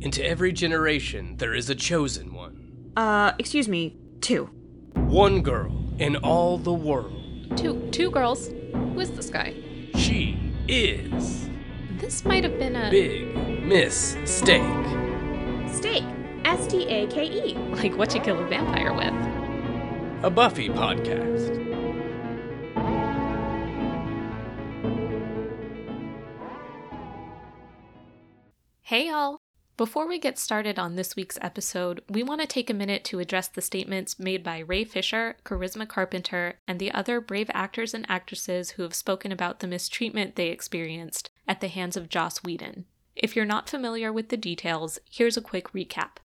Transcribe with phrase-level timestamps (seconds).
[0.00, 2.92] Into every generation, there is a chosen one.
[2.96, 4.48] Uh, excuse me, two.
[4.94, 7.56] One girl in all the world.
[7.56, 8.48] Two two girls.
[8.72, 9.54] Who is this guy?
[9.96, 10.38] She
[10.68, 11.48] is
[11.98, 13.34] This might have been a Big
[13.64, 14.62] Miss Steak.
[15.70, 16.04] Steak.
[16.44, 17.54] S T A K E.
[17.74, 20.24] like what you kill a vampire with.
[20.24, 21.58] a Buffy podcast.
[28.82, 29.39] Hey y'all!
[29.80, 33.18] Before we get started on this week's episode, we want to take a minute to
[33.18, 38.04] address the statements made by Ray Fisher, Charisma Carpenter, and the other brave actors and
[38.06, 42.84] actresses who have spoken about the mistreatment they experienced at the hands of Joss Whedon.
[43.16, 46.18] If you're not familiar with the details, here's a quick recap.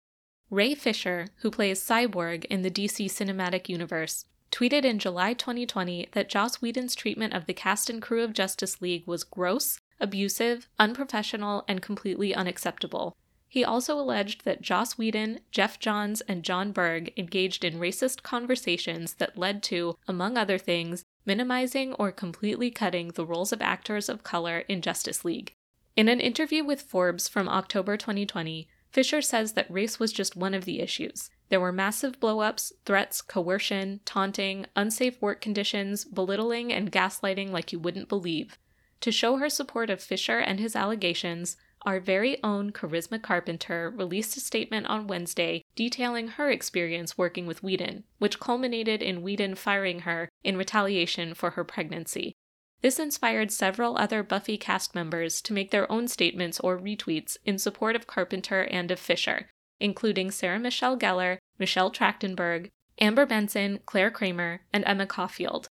[0.48, 6.30] Ray Fisher, who plays Cyborg in the DC Cinematic Universe, tweeted in July 2020 that
[6.30, 11.66] Joss Whedon's treatment of the cast and crew of Justice League was gross, abusive, unprofessional,
[11.69, 13.14] and completely unacceptable.
[13.52, 19.12] He also alleged that Joss Whedon, Geoff Johns, and Jon Berg engaged in racist conversations
[19.17, 24.23] that led to, among other things, minimizing or completely cutting the roles of actors of
[24.23, 25.53] color in Justice League.
[25.97, 30.55] In an interview with Forbes from October 2020, Fisher says that race was just one
[30.55, 31.28] of the issues.
[31.50, 37.78] There were massive blowups, threats, coercion, taunting, unsafe work conditions, belittling, and gaslighting like you
[37.78, 38.56] wouldn't believe.
[39.03, 44.36] To show her support of Fisher and his allegations, our very own Charisma Carpenter released
[44.36, 50.00] a statement on Wednesday detailing her experience working with Whedon, which culminated in Whedon firing
[50.00, 52.34] her in retaliation for her pregnancy.
[52.83, 57.58] This inspired several other Buffy cast members to make their own statements or retweets in
[57.58, 64.11] support of Carpenter and of Fisher, including Sarah Michelle Gellar, Michelle Trachtenberg, Amber Benson, Clare
[64.11, 65.69] Kramer, and Emma Caulfield.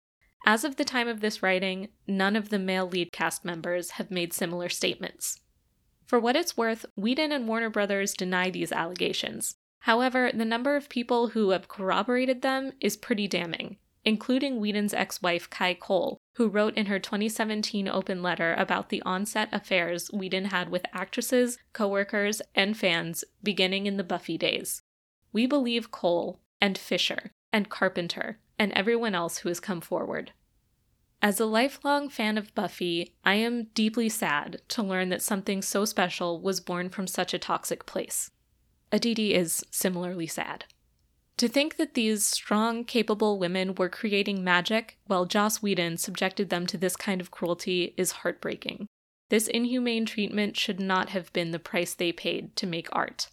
[0.47, 4.11] As of the time of this writing, none of the male lead cast members have
[4.11, 5.39] made similar statements.
[6.05, 9.55] For what it's worth, Whedon and Warner Brothers deny these allegations.
[9.79, 15.21] However, the number of people who have corroborated them is pretty damning, including Whedon's ex
[15.21, 20.45] wife, Kai Cole, who wrote in her 2017 open letter about the onset affairs Whedon
[20.45, 24.81] had with actresses, coworkers, and fans beginning in the Buffy days.
[25.31, 30.31] We believe Cole, and Fisher, and Carpenter, and everyone else who has come forward.
[31.25, 35.83] As a lifelong fan of Buffy, I am deeply sad to learn that something so
[35.83, 38.29] special was born from such a toxic place.
[38.91, 40.65] Aditi is similarly sad.
[41.37, 46.67] To think that these strong, capable women were creating magic while Joss Whedon subjected them
[46.67, 48.85] to this kind of cruelty is heartbreaking.
[49.29, 53.29] This inhumane treatment should not have been the price they paid to make art.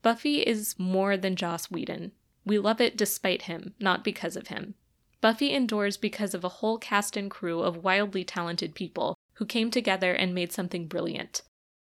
[0.00, 2.12] Buffy is more than Joss Whedon.
[2.44, 4.76] We love it despite him, not because of him.
[5.20, 9.70] Buffy endures because of a whole cast and crew of wildly talented people who came
[9.70, 11.42] together and made something brilliant.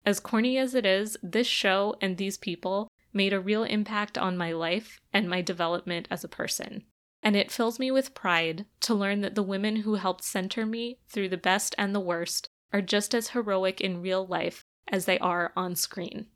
[0.05, 4.37] As corny as it is, this show and these people made a real impact on
[4.37, 6.83] my life and my development as a person.
[7.23, 10.99] And it fills me with pride to learn that the women who helped center me
[11.09, 15.19] through the best and the worst are just as heroic in real life as they
[15.19, 16.27] are on screen.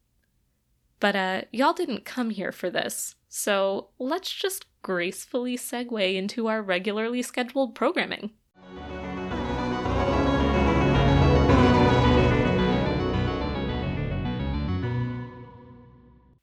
[1.00, 3.16] But uh y'all didn't come here for this.
[3.30, 8.31] So, let's just gracefully segue into our regularly scheduled programming.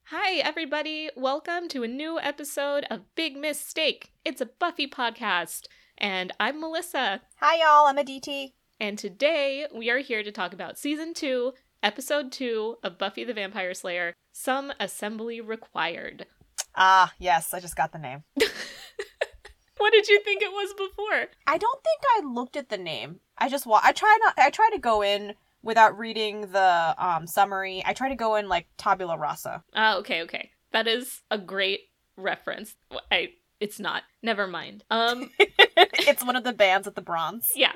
[0.05, 1.11] Hi, everybody.
[1.17, 4.13] Welcome to a new episode of Big Mistake.
[4.25, 5.67] It's a Buffy podcast,
[5.97, 7.23] and I'm Melissa.
[7.41, 7.89] Hi, y'all.
[7.89, 8.55] I'm Aditi.
[8.79, 13.35] And today we are here to talk about season two, episode two of Buffy the
[13.35, 16.27] Vampire Slayer Some Assembly Required.
[16.81, 18.23] Ah, yes, I just got the name.
[19.79, 21.27] What did you think it was before?
[21.47, 23.21] I don't think I looked at the name.
[23.39, 24.35] I just wa- I try not.
[24.37, 27.83] I try to go in without reading the um summary.
[27.87, 29.63] I try to go in like tabula rasa.
[29.77, 30.51] Oh, okay, okay.
[30.73, 31.83] That is a great
[32.17, 32.75] reference.
[33.13, 33.29] I
[33.61, 34.03] it's not.
[34.21, 34.83] Never mind.
[34.91, 37.47] Um it's one of the bands at the Bronze.
[37.55, 37.73] yeah.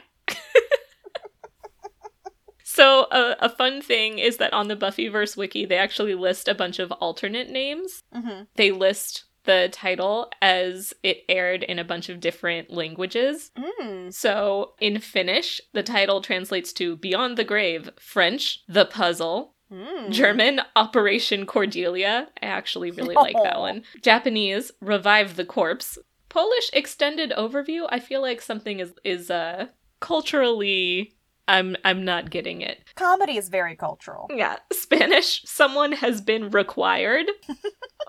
[2.72, 6.54] So uh, a fun thing is that on the Buffyverse wiki they actually list a
[6.54, 8.02] bunch of alternate names.
[8.14, 8.44] Mm-hmm.
[8.56, 13.50] They list the title as it aired in a bunch of different languages.
[13.58, 14.14] Mm.
[14.14, 20.10] So in Finnish, the title translates to Beyond the Grave, French, The Puzzle, Mm.
[20.10, 22.28] German, Operation Cordelia.
[22.42, 23.84] I actually really like that one.
[24.02, 25.96] Japanese, Revive the Corpse.
[26.28, 27.86] Polish extended overview.
[27.90, 29.68] I feel like something is is uh
[30.00, 31.14] culturally
[31.48, 32.78] I'm I'm not getting it.
[32.94, 34.28] Comedy is very cultural.
[34.34, 37.26] Yeah, Spanish, someone has been required.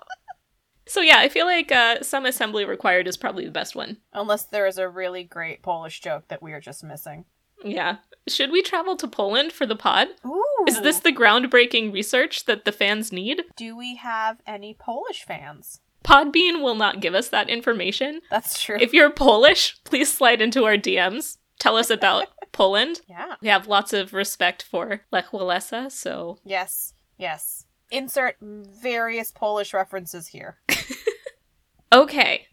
[0.86, 3.98] so yeah, I feel like uh, some assembly required is probably the best one.
[4.12, 7.24] Unless there is a really great Polish joke that we are just missing.
[7.64, 7.96] Yeah.
[8.28, 10.08] Should we travel to Poland for the pod?
[10.26, 10.64] Ooh.
[10.68, 13.42] Is this the groundbreaking research that the fans need?
[13.56, 15.80] Do we have any Polish fans?
[16.04, 18.20] Podbean will not give us that information.
[18.30, 18.76] That's true.
[18.78, 21.38] If you're Polish, please slide into our DMs.
[21.58, 23.00] Tell us about Poland.
[23.08, 23.34] yeah.
[23.40, 26.94] We have lots of respect for Lech Walesa, so Yes.
[27.18, 27.66] Yes.
[27.90, 30.58] Insert various Polish references here.
[31.92, 32.48] Okay,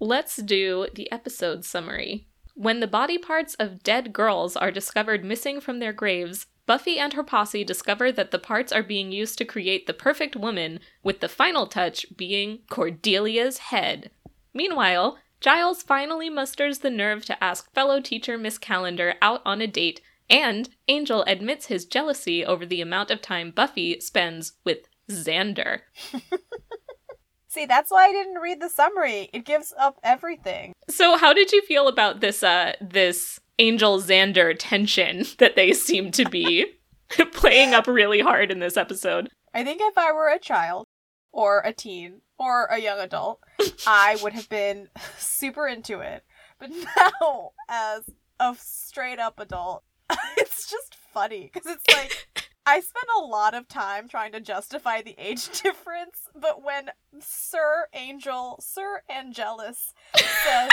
[0.00, 2.26] let's do the episode summary.
[2.54, 7.12] When the body parts of dead girls are discovered missing from their graves, Buffy and
[7.12, 11.20] her posse discover that the parts are being used to create the perfect woman, with
[11.20, 14.10] the final touch being Cordelia's head.
[14.54, 19.66] Meanwhile, Giles finally musters the nerve to ask fellow teacher Miss Calendar out on a
[19.66, 25.80] date, and Angel admits his jealousy over the amount of time Buffy spends with Xander.
[27.48, 29.30] See, that's why I didn't read the summary.
[29.32, 30.74] It gives up everything.
[30.90, 36.10] So how did you feel about this uh this Angel Xander tension that they seem
[36.12, 36.66] to be
[37.32, 39.30] playing up really hard in this episode?
[39.54, 40.84] I think if I were a child
[41.32, 43.40] or a teen or a young adult,
[43.86, 44.88] I would have been
[45.18, 46.24] super into it.
[46.58, 48.02] But now, as
[48.40, 49.84] a straight up adult,
[50.36, 52.26] it's just funny because it's like
[52.66, 56.90] I spent a lot of time trying to justify the age difference, but when
[57.20, 60.70] Sir Angel, Sir Angelus says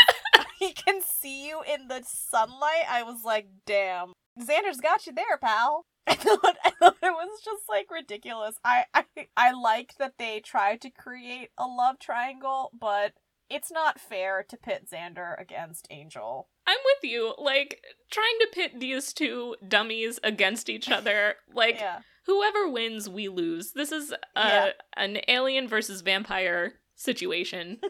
[0.57, 4.13] he can see you in the sunlight, I was like, damn.
[4.39, 5.85] Xander's got you there, pal.
[6.07, 8.55] I thought, I thought it was just like ridiculous.
[8.63, 9.05] I, I
[9.37, 13.13] I like that they tried to create a love triangle, but
[13.49, 16.49] it's not fair to pit Xander against Angel.
[16.67, 17.33] I'm with you.
[17.37, 21.99] Like trying to pit these two dummies against each other, like yeah.
[22.25, 23.71] whoever wins, we lose.
[23.73, 24.69] This is a Yeah.
[24.97, 27.79] an alien versus vampire situation.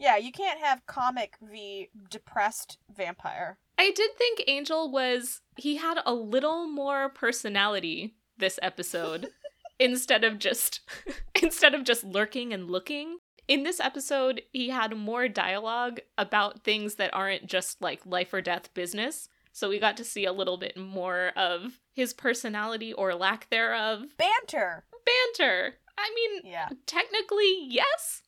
[0.00, 3.58] Yeah, you can't have comic v depressed vampire.
[3.78, 9.28] I did think Angel was he had a little more personality this episode
[9.78, 10.80] instead of just
[11.42, 13.18] instead of just lurking and looking.
[13.46, 18.42] In this episode, he had more dialogue about things that aren't just like life or
[18.42, 19.28] death business.
[19.52, 24.02] So we got to see a little bit more of his personality or lack thereof.
[24.18, 24.84] Banter.
[25.06, 25.74] Banter.
[25.96, 26.68] I mean, Yeah.
[26.86, 28.22] technically, yes.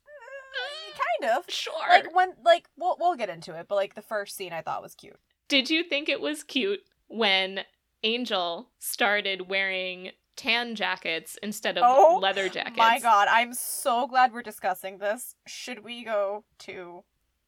[0.56, 0.98] Mm,
[1.28, 1.52] kind of.
[1.52, 1.74] Sure.
[1.88, 4.82] Like when like we'll we'll get into it, but like the first scene I thought
[4.82, 5.18] was cute.
[5.50, 7.62] Did you think it was cute when
[8.04, 12.76] Angel started wearing tan jackets instead of Oh leather jackets?
[12.78, 15.34] Oh my god, I'm so glad we're discussing this.
[15.48, 17.02] Should we go to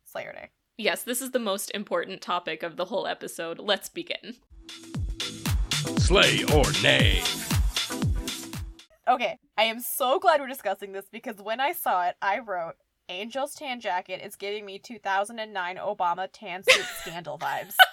[0.04, 0.48] Slayer Day?
[0.76, 3.60] Yes, this is the most important topic of the whole episode.
[3.60, 4.34] Let's begin.
[5.98, 7.22] Slay or nay.
[9.06, 12.74] Okay, I am so glad we're discussing this because when I saw it, I wrote
[13.08, 17.74] Angel's tan jacket is giving me 2009 Obama tan suit scandal vibes.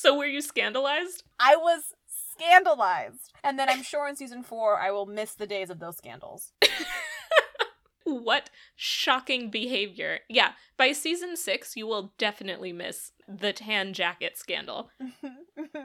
[0.00, 1.24] So were you scandalized?
[1.38, 3.34] I was scandalized.
[3.44, 6.52] And then I'm sure in season 4 I will miss the days of those scandals.
[8.04, 10.20] What shocking behavior.
[10.28, 14.90] Yeah, by season 6 you will definitely miss the tan jacket scandal.
[14.98, 15.82] it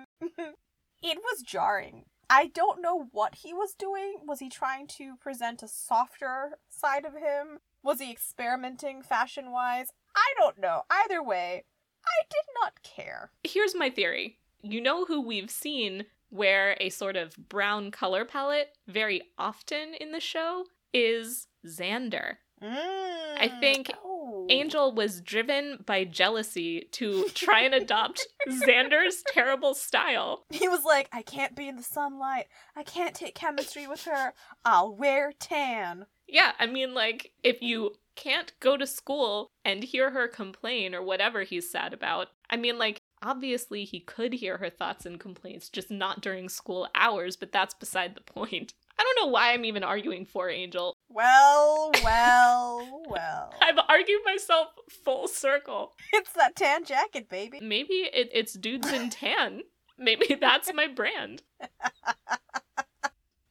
[1.03, 2.05] was jarring.
[2.29, 4.19] I don't know what he was doing.
[4.25, 7.59] Was he trying to present a softer side of him?
[7.83, 9.89] Was he experimenting fashion wise?
[10.15, 10.83] I don't know.
[10.89, 11.65] Either way,
[12.07, 13.31] I did not care.
[13.43, 14.37] Here's my theory.
[14.61, 20.11] You know who we've seen wear a sort of brown color palette very often in
[20.11, 22.37] the show is Xander.
[22.63, 24.47] Mm, I think Oh.
[24.49, 30.45] Angel was driven by jealousy to try and adopt Xander's terrible style.
[30.49, 32.47] He was like, I can't be in the sunlight.
[32.75, 34.33] I can't take chemistry with her.
[34.63, 36.05] I'll wear tan.
[36.27, 41.01] Yeah, I mean, like, if you can't go to school and hear her complain or
[41.01, 45.69] whatever he's sad about, I mean, like, obviously he could hear her thoughts and complaints,
[45.69, 48.73] just not during school hours, but that's beside the point.
[48.97, 50.95] I don't know why I'm even arguing for Angel.
[51.09, 53.53] Well, well, well.
[53.61, 54.67] I've argued myself
[55.03, 55.93] full circle.
[56.13, 57.59] It's that tan jacket, baby.
[57.61, 59.61] Maybe it, it's dudes in tan.
[59.97, 61.43] Maybe that's my brand.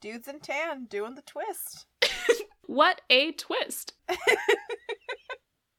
[0.01, 1.87] Dudes in tan doing the twist.
[2.67, 3.95] What a twist.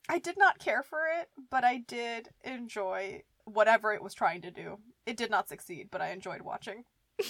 [0.09, 4.51] I did not care for it, but I did enjoy whatever it was trying to
[4.51, 4.79] do.
[5.05, 6.85] It did not succeed, but I enjoyed watching.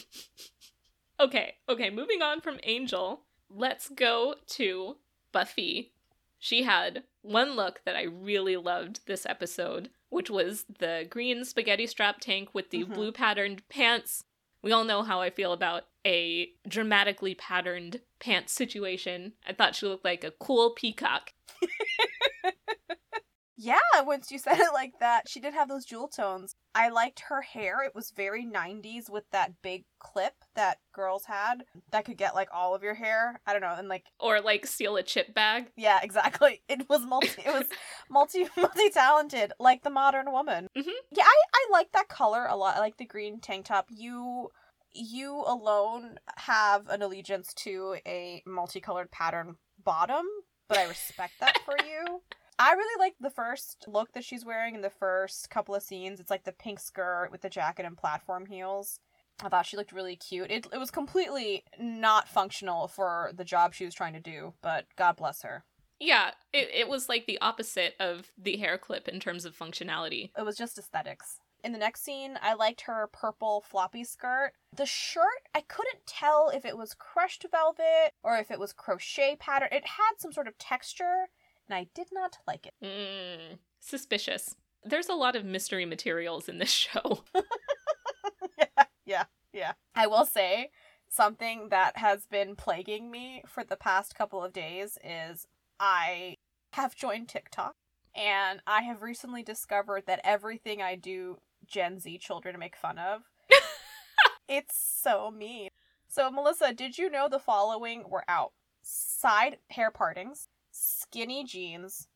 [1.17, 4.97] Okay, okay, moving on from Angel, let's go to
[5.31, 5.93] Buffy.
[6.39, 11.87] She had one look that I really loved this episode, which was the green spaghetti
[11.87, 12.93] strap tank with the Mhm.
[12.93, 14.25] blue patterned pants.
[14.65, 19.33] We all know how I feel about a dramatically patterned pants situation.
[19.47, 21.33] I thought she looked like a cool peacock.
[23.57, 26.55] Yeah, once you said it like that, she did have those jewel tones.
[26.73, 27.83] I liked her hair.
[27.83, 32.49] It was very 90s with that big clip that girls had that could get like
[32.53, 33.39] all of your hair.
[33.45, 35.71] I don't know, and like Or like steal a chip bag.
[35.77, 36.61] yeah, exactly.
[36.69, 37.65] It was multi it was
[38.09, 40.67] multi multi talented like the modern woman.
[40.77, 40.91] Mhm.
[41.11, 42.75] Yeah, I I like that color a lot.
[42.75, 43.87] I like the green tank top.
[43.89, 44.49] You
[44.93, 50.25] you alone have an allegiance to a multicolored pattern bottom,
[50.67, 52.21] but I respect that for you.
[52.57, 56.19] I really like the first look that she's wearing in the first couple of scenes.
[56.19, 58.99] It's like the pink skirt with the jacket and platform heels.
[59.43, 60.49] I thought she looked really cute.
[60.49, 64.85] It, it was completely not functional for the job she was trying to do, but
[64.95, 65.65] God bless her.
[65.99, 70.31] Yeah, it, it was like the opposite of the hair clip in terms of functionality.
[70.37, 71.39] It was just aesthetics.
[71.63, 74.51] In the next scene, I liked her purple floppy skirt.
[74.75, 79.35] The shirt, I couldn't tell if it was crushed velvet or if it was crochet
[79.39, 79.69] pattern.
[79.71, 81.27] It had some sort of texture,
[81.67, 82.73] and I did not like it.
[82.83, 84.55] Mm, suspicious.
[84.83, 87.23] There's a lot of mystery materials in this show.
[88.57, 89.71] yeah, yeah, yeah.
[89.95, 90.69] I will say
[91.09, 95.47] something that has been plaguing me for the past couple of days is
[95.79, 96.35] I
[96.73, 97.75] have joined TikTok
[98.15, 103.23] and I have recently discovered that everything I do Gen Z children make fun of.
[104.47, 105.69] it's so mean.
[106.07, 108.53] So, Melissa, did you know the following were out?
[108.81, 112.07] Side hair partings, skinny jeans,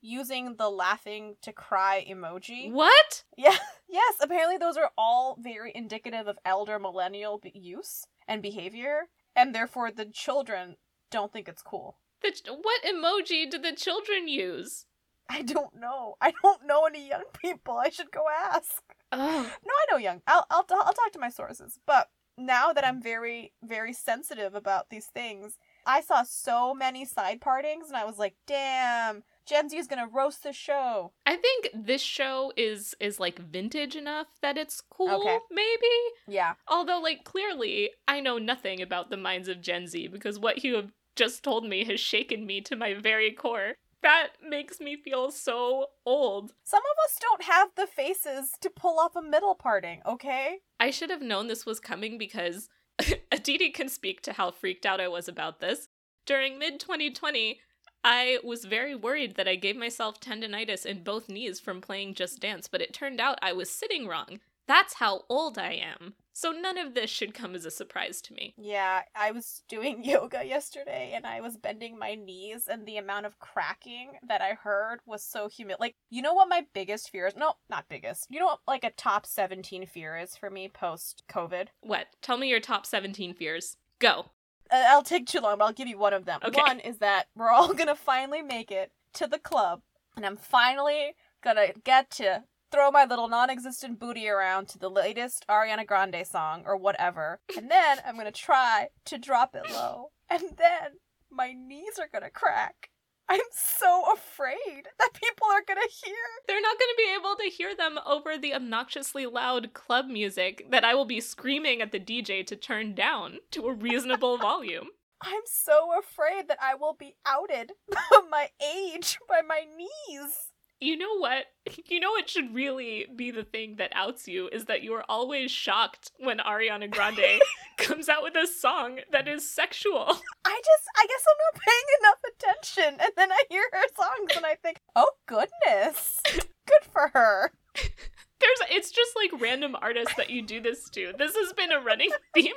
[0.00, 2.72] using the laughing to cry emoji.
[2.72, 3.24] what?
[3.36, 3.56] Yeah,
[3.88, 9.90] yes, apparently those are all very indicative of elder millennial use and behavior, and therefore
[9.90, 10.76] the children
[11.10, 11.98] don't think it's cool.
[12.22, 14.86] The, ch- what emoji did the children use?
[15.28, 16.16] I don't know.
[16.20, 17.76] I don't know any young people.
[17.76, 18.82] I should go ask.
[19.12, 20.22] Oh, No, I know young.
[20.26, 21.78] I'll I'll I'll talk to my sources.
[21.86, 27.40] But now that I'm very very sensitive about these things, I saw so many side
[27.40, 31.70] partings, and I was like, "Damn, Gen Z is gonna roast the show." I think
[31.74, 35.38] this show is is like vintage enough that it's cool, Okay.
[35.50, 35.94] maybe.
[36.26, 40.62] Yeah, Although, like, clearly, I know nothing about the minds of Gen Z because what
[40.62, 43.74] you have just told me has shaken me to my very core.
[44.02, 46.52] That makes me feel so old.
[46.64, 50.02] some of us don't have the faces to pull off a middle parting.
[50.06, 50.58] Okay.
[50.78, 52.68] I should have known this was coming because
[53.32, 55.88] Aditi can speak to how freaked out I was about this.
[56.26, 57.60] During mid 2020,
[58.04, 62.40] I was very worried that I gave myself tendonitis in both knees from playing Just
[62.40, 64.40] Dance, but it turned out I was sitting wrong.
[64.66, 66.14] That's how old I am.
[66.38, 68.54] So none of this should come as a surprise to me.
[68.56, 73.26] Yeah, I was doing yoga yesterday and I was bending my knees and the amount
[73.26, 75.78] of cracking that I heard was so humid.
[75.80, 77.34] Like, you know what my biggest fear is?
[77.34, 78.28] No, not biggest.
[78.30, 81.70] You know what like a top 17 fear is for me post COVID?
[81.80, 82.06] What?
[82.22, 83.76] Tell me your top 17 fears.
[83.98, 84.26] Go.
[84.70, 86.38] Uh, I'll take too long, but I'll give you one of them.
[86.44, 86.60] Okay.
[86.60, 89.80] One is that we're all gonna finally make it to the club,
[90.14, 95.44] and I'm finally gonna get to throw my little non-existent booty around to the latest
[95.48, 100.42] Ariana Grande song or whatever, and then I'm gonna try to drop it low, and
[100.56, 100.98] then
[101.30, 102.90] my knees are gonna crack.
[103.30, 106.14] I'm so afraid that people are gonna hear.
[106.46, 110.84] They're not to be able to hear them over the obnoxiously loud club music that
[110.84, 114.88] I will be screaming at the DJ to turn down to a reasonable volume.
[115.20, 120.47] I'm so afraid that I will be outed by my age by my knees.
[120.80, 121.44] You know what?
[121.90, 125.04] You know what should really be the thing that outs you is that you are
[125.08, 127.40] always shocked when Ariana Grande
[127.78, 130.04] comes out with a song that is sexual.
[130.44, 133.00] I just, I guess I'm not paying enough attention.
[133.04, 137.52] And then I hear her songs and I think, oh goodness, good for her.
[137.74, 141.12] There's it's just like random artists that you do this to.
[141.18, 142.54] This has been a running theme.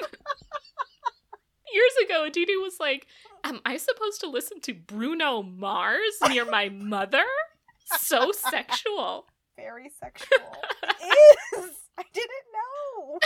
[1.74, 3.08] Years ago, Aditi was like,
[3.44, 7.24] Am I supposed to listen to Bruno Mars near my mother?
[7.98, 9.26] So sexual.
[9.58, 10.56] Very sexual.
[10.84, 11.72] it is.
[11.98, 13.20] I didn't know.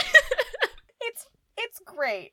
[1.00, 2.32] It's, it's great.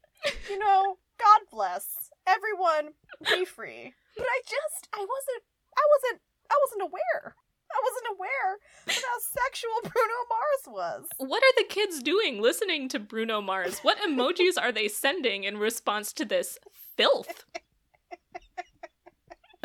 [0.49, 1.85] You know, God bless
[2.27, 2.93] everyone.
[3.29, 3.93] Be free.
[4.17, 5.43] But I just, I wasn't,
[5.77, 7.35] I wasn't, I wasn't aware.
[7.71, 11.05] I wasn't aware of how sexual Bruno Mars was.
[11.17, 13.79] What are the kids doing listening to Bruno Mars?
[13.79, 16.57] What emojis are they sending in response to this
[16.97, 17.45] filth?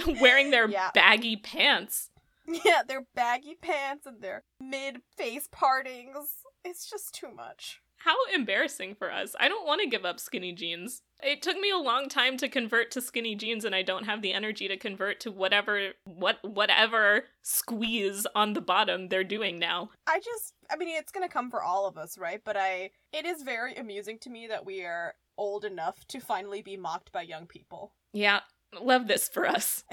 [0.20, 0.90] Wearing their Yeah.
[0.94, 2.10] baggy pants.
[2.64, 6.30] Yeah, their baggy pants and their mid face partings.
[6.64, 7.80] It's just too much.
[7.98, 9.34] How embarrassing for us.
[9.40, 11.02] I don't want to give up skinny jeans.
[11.20, 14.22] It took me a long time to convert to skinny jeans and I don't have
[14.22, 19.90] the energy to convert to whatever what whatever squeeze on the bottom they're doing now.
[20.06, 22.40] I just I mean it's going to come for all of us, right?
[22.44, 26.62] But I it is very amusing to me that we are old enough to finally
[26.62, 27.92] be mocked by young people.
[28.12, 28.40] Yeah,
[28.80, 29.84] love this for us.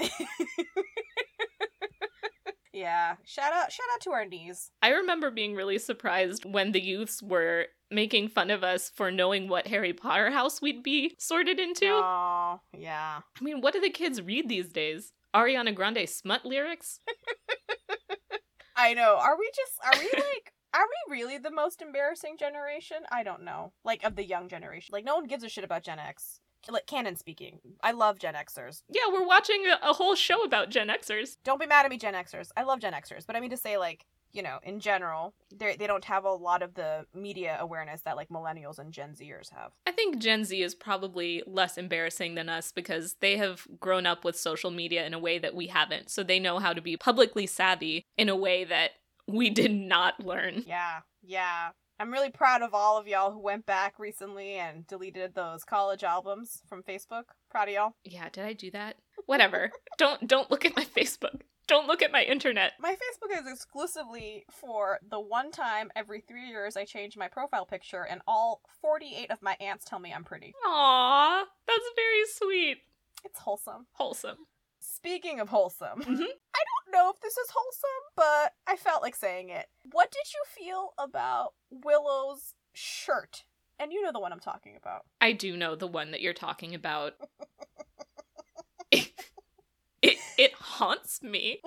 [2.76, 3.16] Yeah.
[3.24, 4.70] Shout out shout out to our knees.
[4.82, 9.48] I remember being really surprised when the youths were making fun of us for knowing
[9.48, 11.86] what Harry Potter house we'd be sorted into.
[11.86, 13.20] Oh, yeah.
[13.40, 15.14] I mean, what do the kids read these days?
[15.34, 17.00] Ariana Grande smut lyrics?
[18.76, 19.16] I know.
[19.22, 22.98] Are we just are we like are we really the most embarrassing generation?
[23.10, 23.72] I don't know.
[23.84, 24.92] Like of the young generation.
[24.92, 26.40] Like no one gives a shit about Gen X.
[26.68, 27.60] Like canon speaking.
[27.82, 28.82] I love Gen Xers.
[28.88, 31.36] Yeah, we're watching a, a whole show about Gen Xers.
[31.44, 32.48] Don't be mad at me, Gen Xers.
[32.56, 35.76] I love Gen Xers, but I mean to say like you know, in general, they
[35.76, 39.50] they don't have a lot of the media awareness that like millennials and Gen Zers
[39.54, 39.72] have.
[39.86, 44.24] I think Gen Z is probably less embarrassing than us because they have grown up
[44.24, 46.10] with social media in a way that we haven't.
[46.10, 48.90] So they know how to be publicly savvy in a way that
[49.26, 50.64] we did not learn.
[50.66, 51.70] Yeah, yeah.
[51.98, 56.04] I'm really proud of all of y'all who went back recently and deleted those college
[56.04, 57.24] albums from Facebook.
[57.50, 57.92] Proud of y'all.
[58.04, 58.96] Yeah, did I do that?
[59.24, 59.70] Whatever.
[59.98, 61.40] don't don't look at my Facebook.
[61.66, 62.74] Don't look at my internet.
[62.78, 67.66] My Facebook is exclusively for the one time every three years I change my profile
[67.66, 70.54] picture, and all 48 of my aunts tell me I'm pretty.
[70.64, 72.78] Aw, that's very sweet.
[73.24, 73.86] It's wholesome.
[73.92, 74.46] Wholesome.
[74.88, 76.22] Speaking of wholesome, Mhm.
[76.54, 79.66] I don't know if this is wholesome, but I felt like saying it.
[79.90, 83.44] What did you feel about Willow's shirt?
[83.78, 85.04] And you know the one I'm talking about.
[85.20, 87.14] I do know the one that you're talking about.
[88.90, 89.10] it,
[90.02, 91.60] it, it haunts me.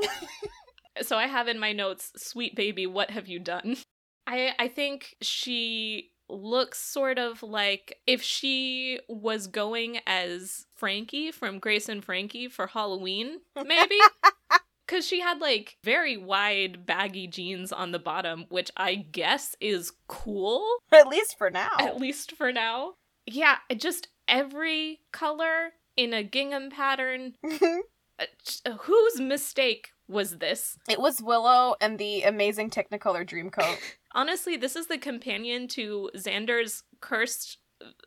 [1.01, 3.77] so I have in my notes, sweet baby, what have you done?
[4.25, 11.59] I I think she looks sort of like if she was going as Frankie from
[11.59, 13.97] Grace and Frankie for Halloween, maybe.
[14.87, 19.91] Cause she had like very wide baggy jeans on the bottom, which I guess is
[20.07, 20.65] cool.
[20.91, 21.69] At least for now.
[21.79, 22.93] at least for now.
[23.27, 27.35] Yeah, just every color in a gingham pattern.
[28.19, 28.25] Uh,
[28.65, 30.77] uh, whose mistake was this?
[30.89, 33.77] it was Willow and the amazing Technicolor Dreamcoat.
[34.13, 37.57] Honestly, this is the companion to Xander's cursed,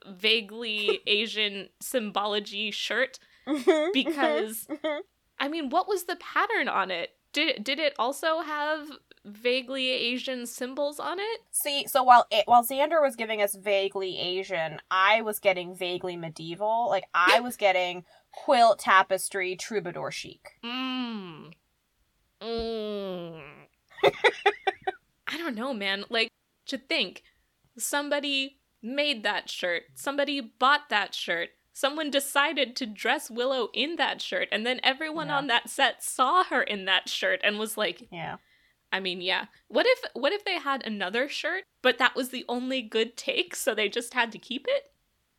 [0.07, 3.19] vaguely Asian symbology shirt.
[3.47, 5.01] Mm-hmm, mm-hmm, because, mm-hmm.
[5.39, 7.11] I mean, what was the pattern on it?
[7.33, 8.89] Did did it also have
[9.25, 11.41] vaguely Asian symbols on it?
[11.51, 16.17] See, so while it, while Xander was giving us vaguely Asian, I was getting vaguely
[16.17, 16.89] medieval.
[16.89, 20.59] Like I was getting quilt tapestry troubadour chic.
[20.65, 21.53] Mmm.
[22.43, 23.41] Mm.
[24.03, 24.13] mm.
[25.33, 26.05] I don't know, man.
[26.11, 26.29] Like,
[26.67, 27.23] to think
[27.79, 34.21] somebody made that shirt, somebody bought that shirt, someone decided to dress Willow in that
[34.21, 35.39] shirt, and then everyone Yeah.
[35.39, 38.37] on that set saw her in that shirt and was like, Yeah.
[38.95, 39.47] I mean, yeah.
[39.69, 43.57] What if what if they had another shirt, but that was the only good take,
[43.57, 44.93] so they just had to keep it?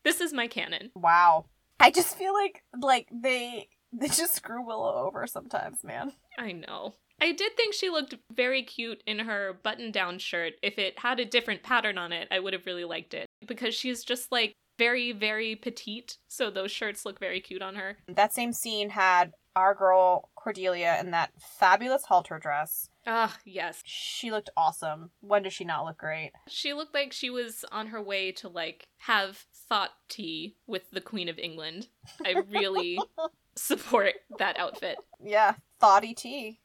[0.04, 0.90] This is my canon.
[0.96, 1.46] Wow.
[1.80, 6.14] I just feel like like they they just screw Willow over sometimes, man.
[6.38, 6.96] I know.
[7.24, 10.56] I did think she looked very cute in her button down shirt.
[10.62, 13.28] If it had a different pattern on it, I would have really liked it.
[13.48, 17.96] Because she's just like very, very petite, so those shirts look very cute on her.
[18.10, 22.90] That same scene had our girl Cordelia in that fabulous halter dress.
[23.08, 23.82] Ah, yes.
[23.86, 25.12] She looked awesome.
[25.22, 26.32] When does she not look great?
[26.50, 31.00] She looked like she was on her way to like have thought tea with the
[31.02, 31.88] Queen of England.
[32.26, 33.00] I really
[33.56, 34.98] support that outfit.
[35.24, 36.60] Yeah, thoughty tea.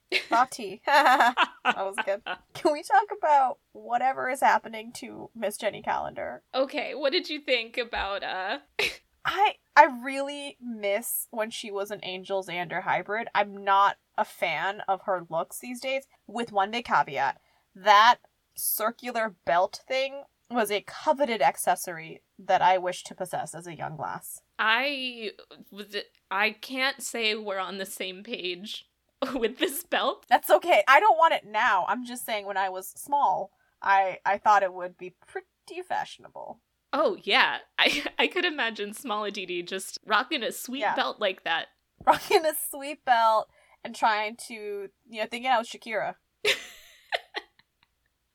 [0.51, 0.81] Tea.
[0.87, 2.23] that was good.
[2.55, 6.43] Can we talk about whatever is happening to Miss Jenny Calendar?
[6.55, 8.59] Okay, what did you think about uh
[9.25, 13.29] I I really miss when she was an Angel Xander hybrid.
[13.35, 17.39] I'm not a fan of her looks these days, with one big caveat.
[17.75, 18.17] That
[18.57, 23.97] circular belt thing was a coveted accessory that I wish to possess as a young
[23.99, 24.41] lass.
[24.59, 25.33] I
[25.71, 25.95] was
[26.31, 28.87] I can't say we're on the same page
[29.35, 30.25] with this belt.
[30.29, 30.83] That's okay.
[30.89, 31.85] I don't want it now.
[31.89, 33.51] I'm just saying when I was small,
[33.83, 36.61] I I thought it would be pretty fashionable.
[36.93, 40.95] Oh yeah, I I could imagine small Aditi just rocking a sweet Yeah.
[40.95, 41.67] belt like that.
[42.07, 43.49] Rocking a sweet belt
[43.85, 46.15] and trying to, you know, thinking I was Shakira.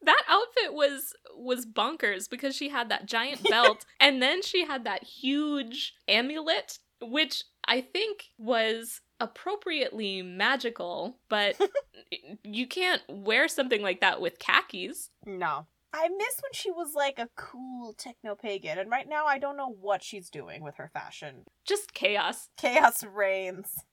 [0.05, 4.83] That outfit was was bonkers because she had that giant belt and then she had
[4.83, 11.55] that huge amulet which I think was appropriately magical, but
[12.43, 15.09] you can't wear something like that with khakis.
[15.25, 15.65] No.
[15.93, 19.57] I miss when she was like a cool techno pagan, and right now I don't
[19.57, 21.45] know what she's doing with her fashion.
[21.65, 22.49] Just chaos.
[22.57, 23.85] Chaos reigns.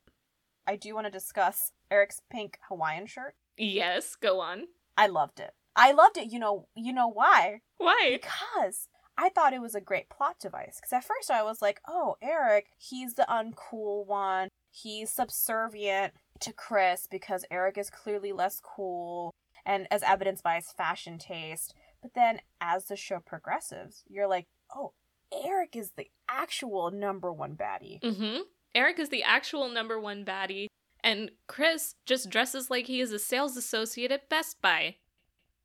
[0.67, 3.35] I do want to discuss Eric's pink Hawaiian shirt.
[3.57, 4.65] Yes, go on.
[4.97, 5.53] I loved it.
[5.77, 6.33] I loved it.
[6.33, 7.61] You know, you know why?
[7.77, 8.19] Why?
[8.21, 8.89] Because
[9.19, 10.79] I thought it was a great plot device.
[10.81, 14.49] Because at first I was like, oh, Eric, he's the uncool one.
[14.71, 19.35] He's subservient to Chris because Eric is clearly less cool
[19.67, 21.75] and as evidenced by his fashion taste.
[22.03, 24.93] But then as the show progresses, you're like, oh,
[25.33, 28.01] Eric is the actual number one baddie.
[28.03, 28.43] Mm-hmm.
[28.75, 30.67] Eric is the actual number one baddie,
[31.03, 34.97] and Chris just dresses like he is a sales associate at Best Buy.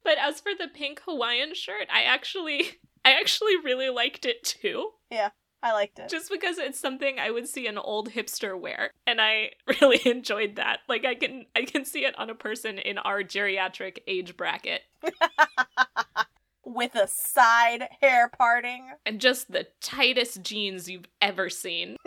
[0.04, 4.92] But as for the pink Hawaiian shirt, I actually I actually really liked it too.
[5.66, 6.10] I liked it.
[6.10, 8.92] Just because it's something I would see an old hipster wear.
[9.08, 9.50] And I
[9.82, 10.82] really enjoyed that.
[10.88, 14.82] Like I can I can see it on a person in our geriatric age bracket.
[16.64, 18.92] With a side hair parting.
[19.08, 21.98] And just the tightest jeans you've ever seen.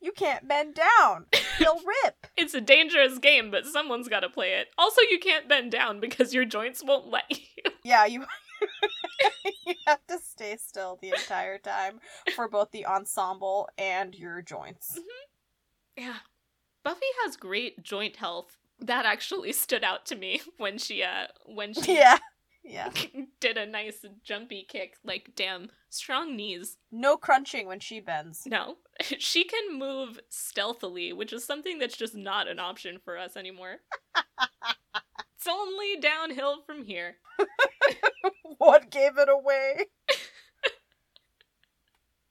[0.00, 1.26] You can't bend down.
[1.58, 2.28] You'll rip.
[2.36, 4.68] It's a dangerous game, but someone's gotta play it.
[4.78, 7.72] Also, you can't bend down because your joints won't let you.
[7.84, 8.20] Yeah, you
[9.66, 12.00] you have to stay still the entire time
[12.34, 14.98] for both the ensemble and your joints.
[15.96, 16.16] Yeah.
[16.84, 18.56] Buffy has great joint health.
[18.80, 22.18] That actually stood out to me when she uh when she Yeah.
[22.64, 22.90] Yeah.
[23.40, 24.96] did a nice jumpy kick.
[25.02, 26.76] Like, damn, strong knees.
[26.92, 28.44] No crunching when she bends.
[28.46, 28.76] No.
[29.02, 33.76] She can move stealthily, which is something that's just not an option for us anymore.
[35.38, 37.16] It's only downhill from here.
[38.58, 39.84] What gave it away?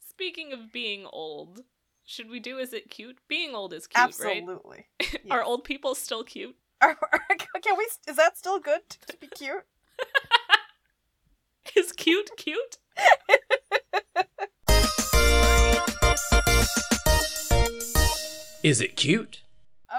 [0.09, 1.61] Speaking of being old,
[2.05, 3.17] should we do is it cute?
[3.29, 4.37] Being old is cute, right?
[4.43, 4.87] Absolutely.
[5.31, 6.55] Are old people still cute?
[6.81, 7.87] Are- are- Can we?
[8.09, 9.63] Is that still good to be cute?
[11.75, 12.77] Is cute cute?
[18.63, 19.41] Is it cute?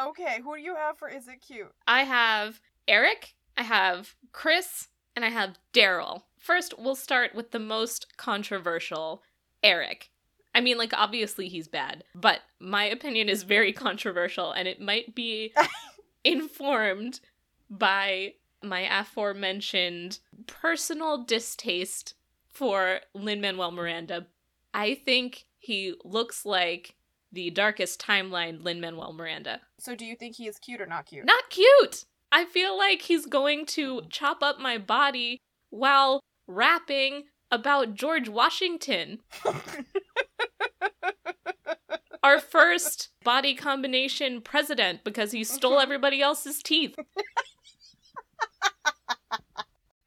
[0.09, 1.73] Okay, who do you have for is it cute?
[1.87, 6.23] I have Eric, I have Chris, and I have Daryl.
[6.39, 9.23] First, we'll start with the most controversial
[9.63, 10.11] Eric.
[10.55, 15.15] I mean, like, obviously he's bad, but my opinion is very controversial, and it might
[15.15, 15.53] be
[16.25, 17.21] informed
[17.69, 22.15] by my aforementioned personal distaste
[22.49, 24.27] for Lin Manuel Miranda.
[24.73, 26.95] I think he looks like
[27.31, 29.61] the darkest timeline Lin Manuel Miranda.
[29.79, 31.27] So, do you think he is cute or not cute?
[31.27, 32.07] Not cute.
[32.31, 39.21] I feel like he's going to chop up my body while rapping about George Washington.
[42.23, 45.83] Our first body combination president because he stole mm-hmm.
[45.83, 46.97] everybody else's teeth.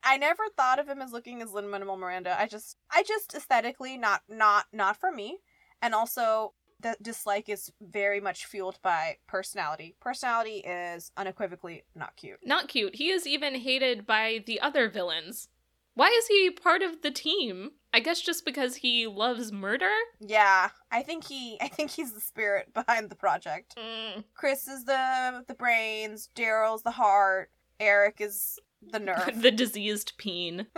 [0.03, 2.35] I never thought of him as looking as Lin Manuel Miranda.
[2.37, 5.37] I just, I just aesthetically not, not, not for me.
[5.81, 9.95] And also, the dislike is very much fueled by personality.
[9.99, 12.39] Personality is unequivocally not cute.
[12.43, 12.95] Not cute.
[12.95, 15.47] He is even hated by the other villains.
[15.93, 17.71] Why is he part of the team?
[17.93, 19.91] I guess just because he loves murder?
[20.21, 23.75] Yeah, I think he, I think he's the spirit behind the project.
[23.77, 24.23] Mm.
[24.33, 26.29] Chris is the the brains.
[26.35, 27.51] Daryl's the heart.
[27.79, 29.41] Eric is the nerve.
[29.41, 30.67] the diseased peen.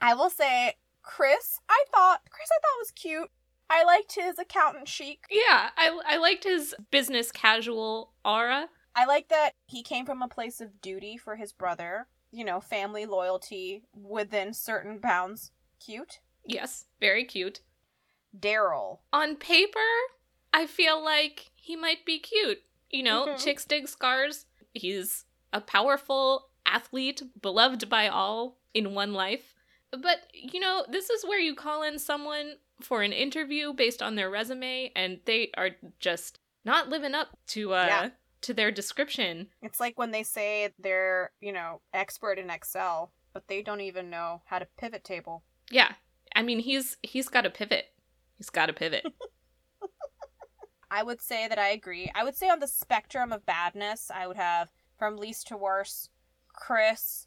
[0.00, 1.58] I will say, Chris.
[1.68, 2.48] I thought Chris.
[2.50, 3.30] I thought was cute.
[3.70, 5.20] I liked his accountant chic.
[5.30, 8.68] Yeah, I, I liked his business casual aura.
[8.96, 12.08] I like that he came from a place of duty for his brother.
[12.32, 15.52] You know, family loyalty within certain bounds.
[15.84, 16.20] Cute.
[16.46, 17.60] Yes, very cute.
[18.38, 18.98] Daryl.
[19.12, 19.78] On paper,
[20.52, 22.62] I feel like he might be cute.
[22.90, 23.42] You know, Mhm.
[23.42, 24.46] chicks dig scars.
[24.74, 29.54] He's a powerful athlete, beloved by all in one life.
[29.92, 34.14] But, you know, this is where you call in someone for an interview based on
[34.14, 38.08] their resume and they are just not living up to uh Yeah.
[38.42, 39.48] to their description.
[39.62, 44.10] It's like when they say they're, you know, expert in Excel, but they don't even
[44.10, 45.42] know how to pivot table.
[45.70, 45.92] Yeah.
[46.34, 47.86] I mean, he's he's got to pivot.
[48.38, 49.04] He's got to pivot.
[50.90, 52.10] I would say that I agree.
[52.14, 56.10] I would say on the spectrum of badness, I would have from least to worst
[56.48, 57.26] Chris,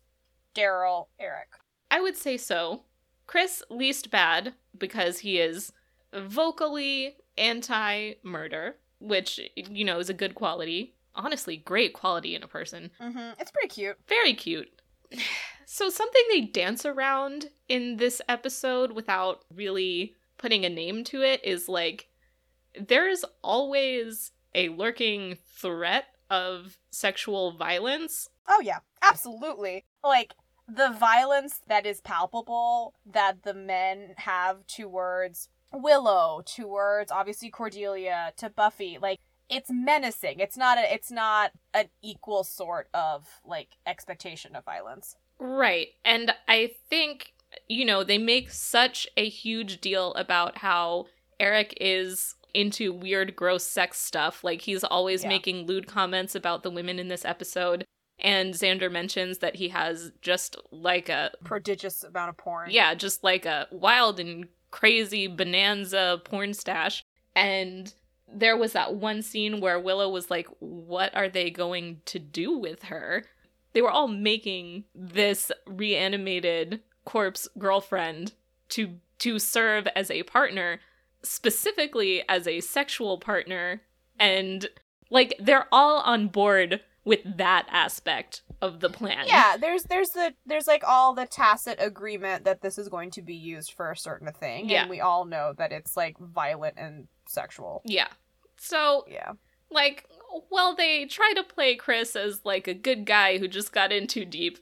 [0.56, 1.50] Daryl, Eric.
[1.94, 2.82] I would say so.
[3.28, 5.72] Chris least bad because he is
[6.12, 10.96] vocally anti-murder, which you know is a good quality.
[11.14, 12.90] Honestly, great quality in a person.
[13.00, 13.98] hmm It's pretty cute.
[14.08, 14.70] Very cute.
[15.66, 21.46] So something they dance around in this episode without really putting a name to it
[21.46, 22.08] is like
[22.88, 29.86] there's always a lurking threat of sexual violence Oh yeah, absolutely.
[30.04, 30.34] Like
[30.68, 38.50] the violence that is palpable that the men have towards Willow, towards obviously Cordelia, to
[38.50, 40.40] Buffy, like it's menacing.
[40.40, 45.16] It's not a it's not an equal sort of like expectation of violence.
[45.40, 45.90] Right.
[46.06, 47.34] And I think,
[47.68, 51.08] you know, they make such a huge deal about how
[51.40, 54.44] Eric is into weird, gross sex stuff.
[54.44, 55.30] Like he's always Yeah.
[55.30, 57.86] making lewd comments about the women in this episode.
[58.24, 62.72] And Xander mentions that he has just like a Prodigious amount of porn.
[62.72, 67.04] yeah, just like a wild and crazy bonanza porn stash.
[67.36, 67.94] And
[68.34, 72.58] there was that one scene where Willow was like, What are they going to do
[72.58, 73.26] with her?
[73.74, 78.34] They were all making this reanimated corpse girlfriend
[78.70, 80.80] to to serve as a partner,
[81.22, 83.82] specifically as a sexual partner,
[84.20, 84.68] and
[85.10, 89.26] like they're all on board with that aspect of the plan.
[89.28, 93.22] Yeah, there's there's the there's like all the tacit agreement that this is going to
[93.22, 94.70] be used for a certain thing.
[94.70, 94.82] Yeah.
[94.82, 97.82] And we all know that it's like violent and sexual.
[97.86, 98.08] Yeah.
[98.58, 99.34] So Yeah.
[99.70, 100.06] like
[100.50, 104.08] well they try to play chris as like a good guy who just got in
[104.08, 104.58] too deep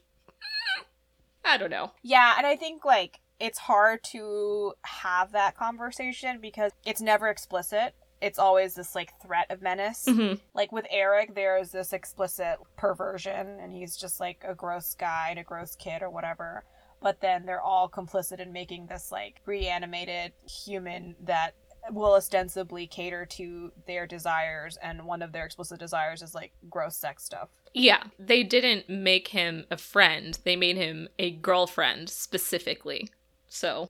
[1.46, 6.72] i don't know Yeah, and I think like it's hard to have that conversation because
[6.86, 7.96] it's never explicit.
[8.22, 10.06] It's always this like threat of menace.
[10.08, 10.40] Mhm.
[10.54, 15.40] Like with Eric, there's this explicit perversion, and he's just like a gross guy and
[15.40, 16.64] a gross kid or whatever.
[17.02, 21.56] But then they're all complicit in making this like reanimated human that
[21.90, 26.96] will ostensibly cater to their desires, and one of their explicit desires is like gross
[26.96, 27.50] sex stuff.
[27.74, 33.08] yeah they didn't make him a friend they made him a girlfriend specifically
[33.48, 33.88] so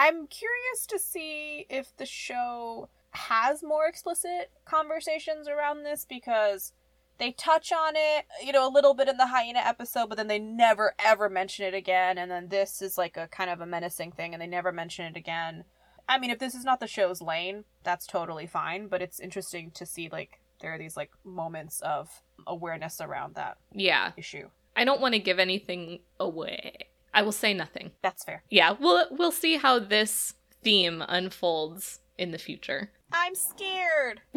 [0.00, 6.72] I'm curious to see if the show has more explicit conversations around this because
[7.18, 10.28] they touch on it, you know, a little bit in the hyena episode, but then
[10.28, 12.16] they never ever mention it again.
[12.18, 15.04] And then this is like a kind of a menacing thing, and they never mention
[15.04, 15.64] it again.
[16.08, 19.70] I mean, if this is not the show's lane, that's totally fine, but it's interesting
[19.72, 24.48] to see like there are these like moments of awareness around that yeah issue.
[24.76, 26.76] i don't want to give anything away
[27.12, 28.42] i will say nothing That's fair.
[28.50, 34.20] yeah we'll we'll see how this theme unfolds in the future I'm scared.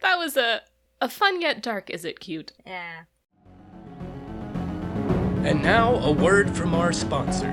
[0.00, 0.62] that was a
[1.00, 3.04] a fun yet dark is it cute Yeah.
[5.46, 7.52] And now, a word from our sponsor.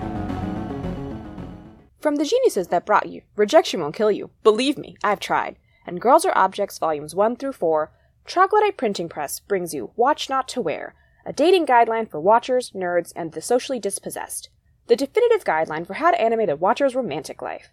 [2.00, 4.32] From the geniuses that brought you, rejection won't kill you.
[4.42, 5.58] Believe me, I've tried.
[5.86, 7.92] And Girls Are Objects Volumes 1 through 4,
[8.26, 13.14] Troglodyte Printing Press brings you Watch Not to Wear, a dating guideline for watchers, nerds,
[13.16, 14.50] and the socially dispossessed.
[14.88, 17.70] The definitive guideline for how to animate a watcher's romantic life.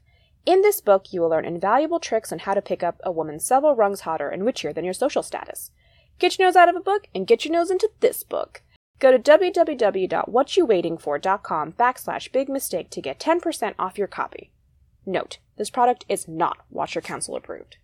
[0.47, 3.39] In this book, you will learn invaluable tricks on how to pick up a woman
[3.39, 5.71] several rungs hotter and witchier than your social status.
[6.19, 8.63] Get your nose out of a book and get your nose into this book.
[8.99, 14.51] Go to www.whatyouwaitingfor.com backslash big mistake to get 10% off your copy.
[15.05, 17.77] Note, this product is not Watcher Council approved.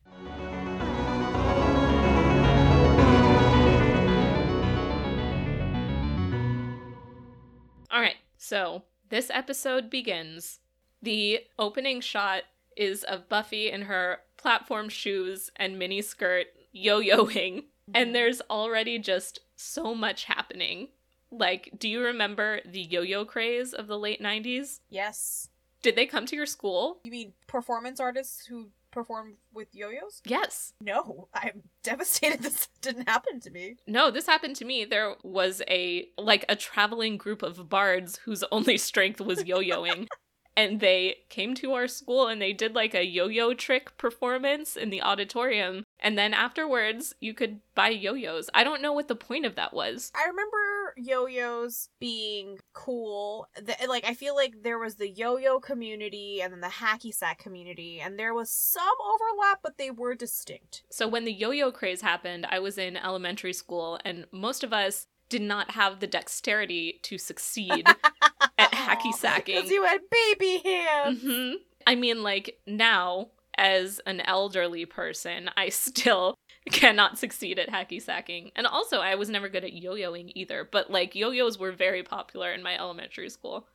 [7.90, 10.60] All right, so this episode begins.
[11.02, 12.42] The opening shot
[12.76, 18.12] is of Buffy in her platform shoes and mini skirt yo yoing, and mm-hmm.
[18.12, 20.88] there's already just so much happening.
[21.30, 24.80] Like, do you remember the yo yo craze of the late 90s?
[24.88, 25.48] Yes.
[25.82, 27.00] Did they come to your school?
[27.04, 30.22] You mean performance artists who perform with yo-yos?
[30.24, 30.72] Yes.
[30.80, 33.76] No, I'm devastated this didn't happen to me.
[33.86, 34.86] No, this happened to me.
[34.86, 40.08] There was a like a traveling group of bards whose only strength was yo-yoing.
[40.56, 44.90] and they came to our school and they did like a yo-yo trick performance in
[44.90, 45.84] the auditorium.
[46.00, 48.48] And then afterwards, you could buy yo-yos.
[48.54, 50.10] I don't know what the point of that was.
[50.14, 53.48] I remember yo-yos being cool.
[53.56, 57.38] The, like I feel like there was the yo-yo community and then the hacky sack
[57.38, 60.84] community, and there was some overlap, but they were distinct.
[60.90, 65.06] So when the yo-yo craze happened, I was in elementary school and most of us
[65.28, 67.86] did not have the dexterity to succeed
[68.58, 69.56] at hacky sacking.
[69.56, 71.22] Because you had baby hands.
[71.22, 71.52] hmm
[71.86, 76.34] I mean, like now, as an elderly person, I still
[76.72, 78.50] cannot succeed at hacky sacking.
[78.56, 81.72] And also, I was never good at yo yoing either, but like yo yos were
[81.72, 83.66] very popular in my elementary school.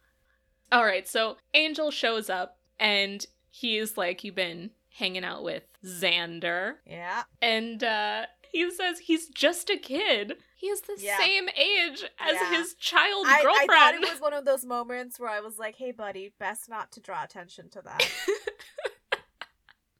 [0.72, 6.76] All right, so Angel shows up and he's like, You've been hanging out with Xander.
[6.86, 7.24] Yeah.
[7.42, 10.34] And uh, he says he's just a kid.
[10.62, 11.18] He is the Yeah.
[11.18, 12.52] same age as Yeah.
[12.52, 13.70] his child I, I girlfriend.
[13.72, 16.92] thought it was one of those moments where I was like, hey, buddy, best not
[16.92, 18.08] to draw attention to that.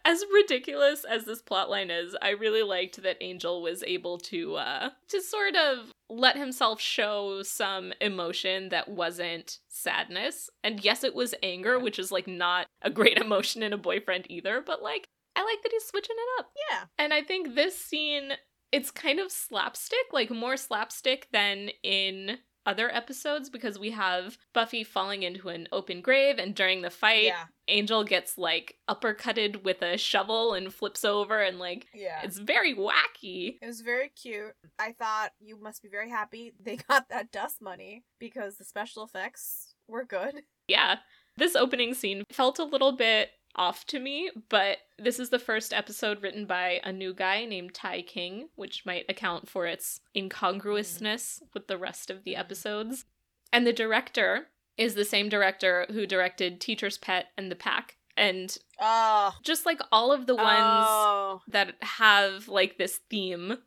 [0.06, 4.90] as ridiculous as this plotline is, I really liked that Angel was able to uh
[5.10, 10.50] to sort of let himself show some emotion that wasn't sadness.
[10.64, 14.28] And yes, it was anger, which is like not a great emotion in a boyfriend
[14.30, 16.52] either, but like I like that he's switching it up.
[16.70, 16.84] yeah.
[17.00, 18.34] And I think this scene
[18.72, 24.84] it's kind of slapstick, like more slapstick than in other episodes because we have Buffy
[24.84, 27.46] falling into an open grave, and during the fight, Yeah.
[27.68, 32.22] Angel gets like uppercutted with a shovel and flips over, and like Yeah.
[32.24, 33.58] it's very wacky.
[33.62, 34.54] It was very cute.
[34.78, 39.04] I thought you must be very happy they got that dust money because the special
[39.04, 40.44] effects were good.
[40.68, 40.98] Yeah.
[41.38, 45.74] This opening scene felt a little bit off to me, but this is the first
[45.74, 51.42] episode written by a new guy named Ty King, which might account for its incongruousness
[51.54, 52.40] with the rest of the mm-hmm.
[52.40, 53.06] episodes.
[53.52, 57.98] And the director is the same director who directed Teacher's Pet and The Pack.
[58.18, 59.34] And Oh.
[59.44, 61.42] just like all of the ones Oh.
[61.48, 63.58] that have like this theme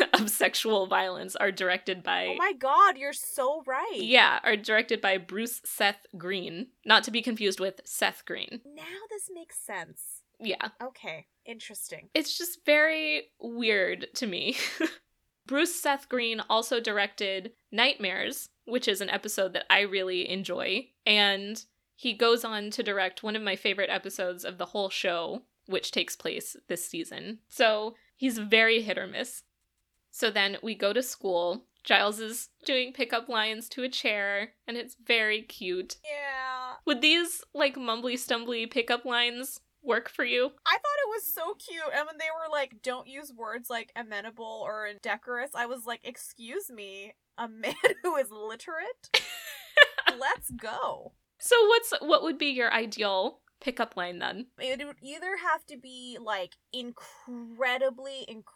[0.14, 3.92] of sexual violence are directed by Oh my god, you're so right.
[4.00, 8.60] yeah, are directed by Bruce Seth Green, not to be confused with Seth Green.
[8.64, 10.22] Now this makes sense.
[10.40, 11.26] Yeah, Okay.
[11.46, 12.08] Interesting.
[12.14, 14.56] it's just very weird to me.
[15.46, 21.62] Bruce Seth Green also directed Nightmares, which is an episode that I really enjoy, and
[21.96, 25.90] he goes on to direct one of my favorite episodes of the whole show, which
[25.92, 27.40] takes place this season.
[27.48, 29.42] So he's very hit or miss.
[30.14, 31.64] So then we go to school.
[31.82, 35.96] Giles is doing pickup lines to a chair, and it's very cute.
[36.04, 36.74] Yeah.
[36.86, 40.52] Would these like mumbly stumbly pickup lines work for you?
[40.64, 41.82] I thought it was so cute.
[41.92, 46.02] And when they were like, don't use words like amenable or indecorous, I was like,
[46.04, 47.74] excuse me, a man
[48.04, 49.10] who is literate?
[50.16, 51.14] Let's go.
[51.40, 54.46] So what's what would be your ideal pickup line then?
[54.58, 58.54] It would either have to be like incredibly, incredibly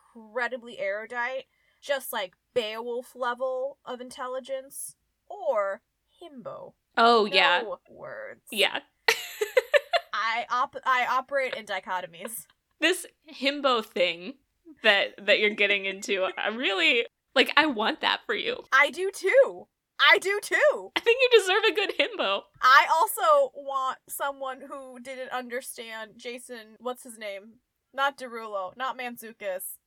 [0.79, 1.45] erudite,
[1.81, 4.97] just like Beowulf level of intelligence,
[5.29, 5.83] or
[6.23, 6.73] himbo.
[6.97, 7.63] Oh yeah.
[7.91, 8.43] Words.
[8.51, 8.81] Yeah.
[10.13, 12.47] I op- I operate in dichotomies.
[12.81, 14.35] This himbo thing
[14.83, 18.65] that that you're getting into, I really like I want that for you.
[18.73, 19.69] I do too.
[20.01, 20.93] I do too.
[20.97, 22.43] I think you deserve a good himbo.
[22.63, 26.77] I also want someone who didn't understand Jason.
[26.79, 27.55] What's his name?
[27.93, 28.77] Not Derulo.
[28.77, 29.78] Not Mantzoukas.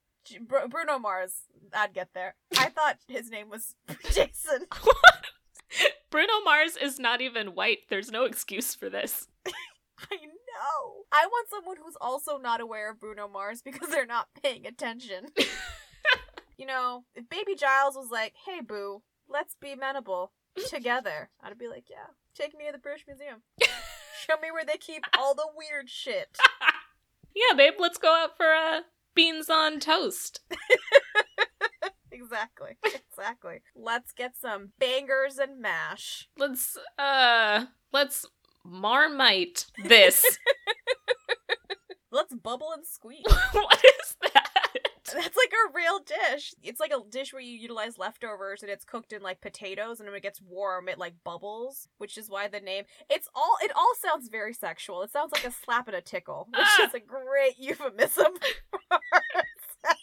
[0.41, 1.33] Br- Bruno Mars.
[1.73, 2.35] I'd get there.
[2.57, 3.75] I thought his name was
[4.11, 4.65] Jason.
[6.09, 7.79] Bruno Mars is not even white.
[7.89, 9.27] There's no excuse for this.
[9.47, 11.03] I know.
[11.11, 15.27] I want someone who's also not aware of Bruno Mars because they're not paying attention.
[16.57, 20.31] you know, if Baby Giles was like, "Hey, boo, let's be amenable
[20.67, 23.43] together," I'd be like, "Yeah, take me to the British Museum.
[23.61, 26.37] Show me where they keep all the weird shit."
[27.35, 28.81] Yeah, babe, let's go out for uh,
[29.15, 30.41] beans on toast.
[32.11, 32.77] exactly.
[32.83, 33.61] Exactly.
[33.75, 36.27] Let's get some bangers and mash.
[36.37, 38.25] Let's uh let's
[38.63, 40.37] marmite this.
[42.13, 43.25] Let's bubble and squeak.
[43.53, 44.40] what is that?
[45.15, 46.53] That's like a real dish.
[46.63, 50.07] It's like a dish where you utilize leftovers and it's cooked in like potatoes and
[50.09, 53.71] when it gets warm it like bubbles, which is why the name it's all it
[53.75, 55.01] all sounds very sexual.
[55.01, 56.87] It sounds like a slap and a tickle, which Ah.
[56.87, 58.33] is a great euphemism
[58.69, 58.79] for
[59.85, 59.97] sex.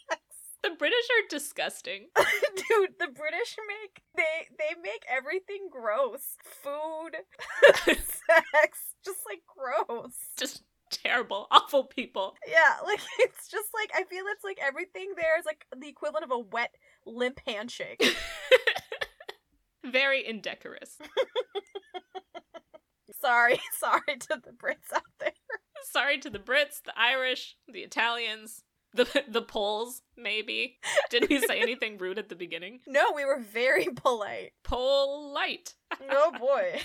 [0.63, 2.09] The British are disgusting.
[2.17, 6.37] Dude, the British make they they make everything gross.
[6.43, 7.17] Food,
[7.87, 10.13] sex, just like gross.
[10.37, 12.35] Just terrible, awful people.
[12.47, 16.25] Yeah, like it's just like I feel it's like everything there is like the equivalent
[16.25, 16.75] of a wet
[17.07, 18.03] limp handshake.
[19.85, 20.99] Very indecorous.
[23.21, 25.33] sorry, sorry to the Brits out there.
[25.85, 30.79] Sorry to the Brits, the Irish, the Italians, the the Poles, maybe.
[31.11, 32.81] Did we say anything rude at the beginning?
[32.87, 34.53] No, we were very polite.
[34.65, 35.75] Polite.
[36.11, 36.81] Oh boy.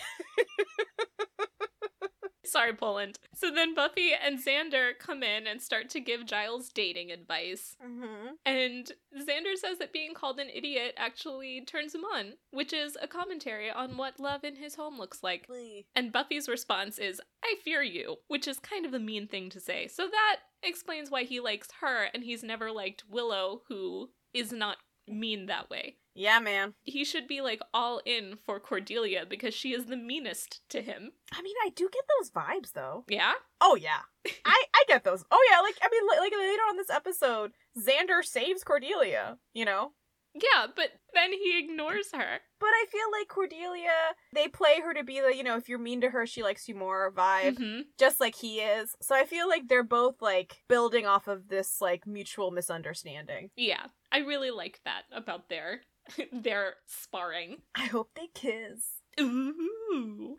[2.46, 3.20] Sorry, Poland.
[3.34, 7.76] So then Buffy and Xander come in and start to give Giles dating advice.
[7.82, 12.98] hmm And Xander says that being called an idiot actually turns him on, which is
[13.02, 15.48] a commentary on what love in his home looks like.
[15.96, 19.60] And Buffy's response is, I fear you, which is kind of a mean thing to
[19.60, 19.88] say.
[19.88, 24.78] So that explains why he likes her and he's never liked Willow, who is not
[25.08, 25.98] mean that way.
[26.16, 26.74] Yeah, man.
[26.84, 31.12] He should be like all in for Cordelia because she is the meanest to him.
[31.34, 33.04] I mean, I do get those vibes though.
[33.08, 33.34] Yeah?
[33.62, 34.02] Oh yeah,
[34.46, 35.24] I I get those.
[35.32, 39.38] Oh yeah, like I mean, li- like later on this episode, Xander saves Cordelia.
[39.54, 39.94] You know,
[40.36, 42.40] Yeah, but then he ignores her.
[42.60, 45.80] but I feel like Cordelia, they play her to be the you know, if you're
[45.80, 48.96] mean to her, she likes you more vibe, hmm just like he is.
[49.02, 53.50] So I feel like they're both like building off of this like mutual misunderstanding.
[53.56, 55.82] Yeah, I really like that about their
[56.32, 57.58] their sparring.
[57.76, 59.02] I hope they kiss.
[59.20, 60.38] Ooh.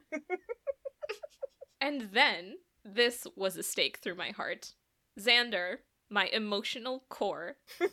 [1.81, 2.55] and then
[2.85, 4.75] this was a stake through my heart.
[5.19, 5.77] Xander,
[6.11, 7.57] my emotional core,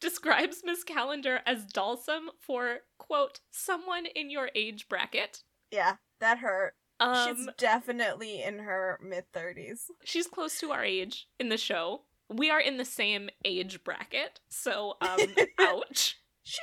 [0.00, 5.42] describes Miss Calendar as dulsome for, quote, someone in your age bracket.
[5.70, 6.74] Yeah, that hurt.
[6.98, 9.84] Um, She's definitely in her mid 30s.
[10.04, 12.02] she's close to our age in the show.
[12.28, 15.18] We are in the same age bracket, so um,
[15.58, 16.19] ouch.
[16.42, 16.62] She's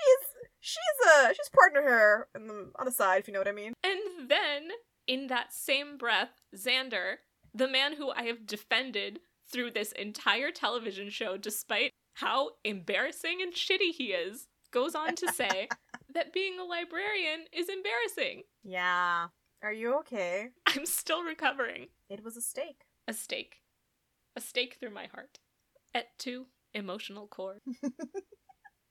[0.60, 3.54] she's uh she's partner her in the, on the side, if you know what I
[3.54, 3.74] mean.
[3.84, 4.70] And then,
[5.08, 7.18] in that same breath, Xander,
[7.54, 9.20] the man who I have defended
[9.52, 15.32] through this entire television show, despite how embarrassing and shitty he is, goes on to
[15.32, 15.70] say
[16.14, 18.44] that being a librarian is embarrassing.
[18.64, 19.28] Yeah.
[19.64, 20.50] Are you okay?
[20.66, 21.88] I'm still recovering.
[22.10, 22.86] It was a stake.
[23.08, 23.58] A stake.
[24.36, 25.40] A stake through my heart.
[25.96, 27.62] Et tu, emotional core.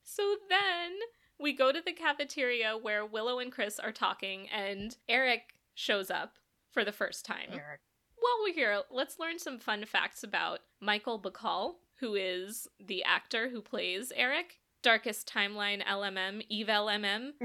[0.09, 0.92] so then
[1.38, 6.38] we go to the cafeteria where Willow and Chris are talking, and Eric shows up
[6.70, 7.50] for the first time.
[7.52, 7.80] Eric.
[8.16, 13.50] While we're here, let's learn some fun facts about Michael Bacall, who is the actor
[13.50, 14.61] who plays Eric.
[14.82, 17.32] Darkest Timeline LMM, Eve LMM.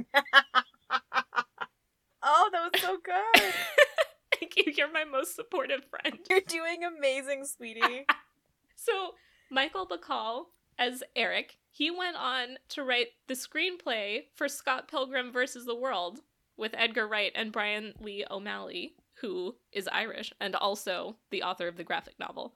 [2.24, 3.54] Oh, that was so good.
[4.40, 6.20] Thank you, you're my most supportive friend.
[6.30, 8.06] You're doing amazing, sweetie.
[8.76, 9.14] So,
[9.52, 10.46] Michael Bacall,
[10.82, 15.66] as Eric, he went on to write the screenplay for Scott Pilgrim vs.
[15.66, 16.22] the World
[16.58, 21.78] with Edgar Wright and Brian Lee O'Malley, who is Irish and also the author of
[21.78, 22.56] the graphic novel,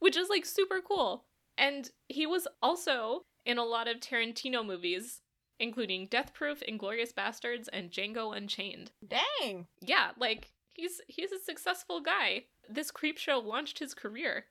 [0.00, 1.24] which is like super cool.
[1.56, 5.20] And he was also in a lot of Tarantino movies,
[5.60, 8.90] including Death Proof, Inglourious Basterds, and Django Unchained.
[9.06, 9.68] Dang.
[9.80, 12.46] Yeah, like he's he's a successful guy.
[12.68, 14.46] This creep show launched his career.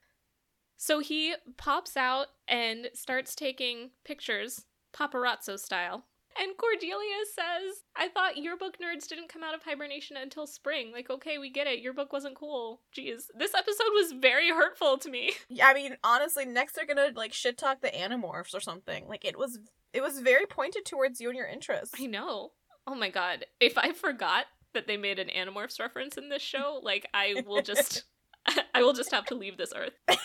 [0.81, 4.63] So he pops out and starts taking pictures,
[4.93, 6.05] paparazzo style.
[6.41, 10.93] And Cordelia says, I thought yearbook nerds didn't come out of hibernation until spring.
[10.93, 11.81] Like, okay, we get it.
[11.81, 12.79] Your book wasn't cool.
[12.97, 13.23] Jeez.
[13.37, 15.33] This episode was very hurtful to me.
[15.49, 19.05] Yeah, I mean, honestly, next they're gonna like shit talk the Animorphs or something.
[19.09, 19.59] Like it was,
[19.91, 21.95] it was very pointed towards you and your interests.
[21.99, 22.51] I know.
[22.87, 23.45] Oh my god.
[23.59, 27.61] If I forgot that they made an Animorphs reference in this show, like I will
[27.61, 28.03] just
[28.73, 29.93] I will just have to leave this earth.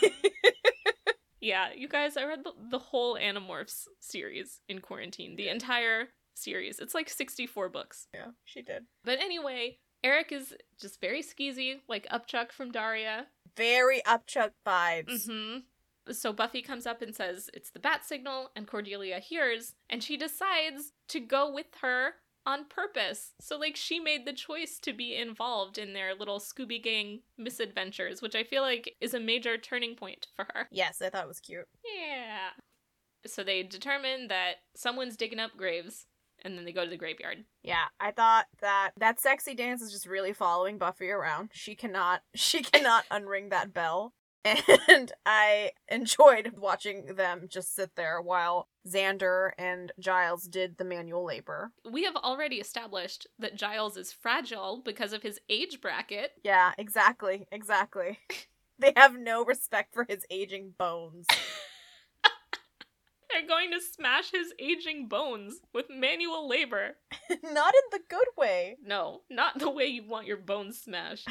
[1.45, 5.37] Yeah, you guys, I read the, the whole Animorphs series in quarantine.
[5.37, 6.79] The entire series.
[6.79, 8.09] It's like 64 books.
[8.15, 8.85] yeah, she did.
[9.05, 13.27] But anyway, Eric is just very skeezy, like Upchuck from Daria.
[13.59, 15.29] Very upchuck vibes.
[15.29, 16.13] Mm-hmm.
[16.13, 20.17] So Buffy comes up and says it's the bat signal, and Cordelia hears, and she
[20.17, 22.15] decides to go with her
[22.47, 23.33] on purpose.
[23.41, 28.23] So, like, she made the choice to be involved in their little Scooby Gang misadventures,
[28.23, 30.69] which I feel like is a major turning point for her.
[30.71, 31.67] Yes, I thought it was cute.
[31.85, 32.51] Yeah.
[33.27, 36.07] So they determine that someone's digging up graves,
[36.43, 37.45] and then they go to the graveyard.
[37.63, 41.51] Yeah, I thought that that sexy dance is just really following Buffy around.
[41.53, 44.15] She cannot, she cannot unring that bell.
[44.89, 51.25] And I enjoyed watching them just sit there while Xander and Giles did the manual
[51.25, 51.73] labor.
[51.91, 56.33] We have already established that Giles is fragile because of his age bracket.
[56.43, 58.19] Yeah, exactly, exactly.
[58.79, 61.27] they have no respect for his aging bones.
[63.31, 66.97] They're going to smash his aging bones with manual labor.
[67.31, 68.77] Not in the good way.
[68.85, 71.29] No, not the way you want your bones smashed.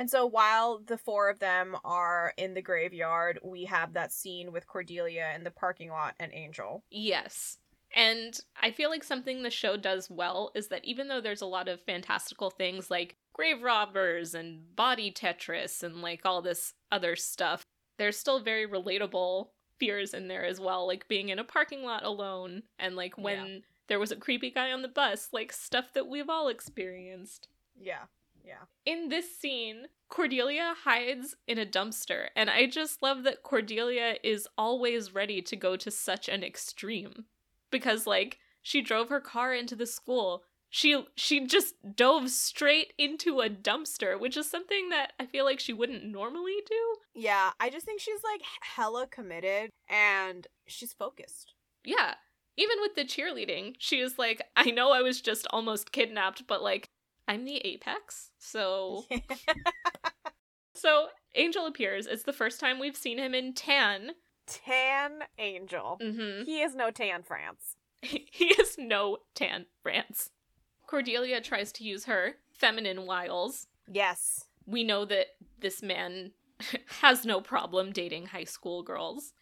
[0.00, 4.50] And so while the four of them are in the graveyard, we have that scene
[4.50, 6.82] with Cordelia in the parking lot and Angel.
[6.90, 7.58] Yes.
[7.94, 11.46] And I feel like something the show does well is that even though there's a
[11.46, 17.14] lot of fantastical things like grave robbers and body Tetris and like all this other
[17.14, 17.66] stuff,
[17.98, 19.48] there's still very relatable
[19.78, 23.46] fears in there as well, like being in a parking lot alone and like when
[23.46, 23.58] Yeah.
[23.88, 27.48] there was a creepy guy on the bus, like stuff that we've all experienced.
[27.78, 28.04] Yeah.
[28.50, 28.92] Yeah.
[28.92, 34.48] In this scene, Cordelia hides in a dumpster, and I just love that Cordelia is
[34.58, 37.26] always ready to go to such an extreme.
[37.70, 40.42] Because like she drove her car into the school.
[40.68, 45.60] She she just dove straight into a dumpster, which is something that I feel like
[45.60, 46.96] she wouldn't normally do.
[47.14, 51.54] Yeah, I just think she's like hella committed and she's focused.
[51.84, 52.14] Yeah.
[52.56, 56.62] Even with the cheerleading, she is like, I know I was just almost kidnapped, but
[56.62, 56.89] like
[57.30, 58.32] I'm the apex.
[58.38, 59.04] So
[60.74, 61.06] So
[61.36, 62.08] Angel appears.
[62.08, 64.12] It's the first time we've seen him in tan.
[64.48, 65.96] tan Angel.
[66.02, 66.44] Mm-hmm.
[66.44, 67.76] He is no tan France.
[68.02, 70.30] he is no tan France.
[70.88, 73.68] Cordelia tries to use her feminine wiles.
[73.86, 74.46] Yes.
[74.66, 75.26] We know that
[75.60, 76.32] this man
[77.00, 79.34] has no problem dating high school girls.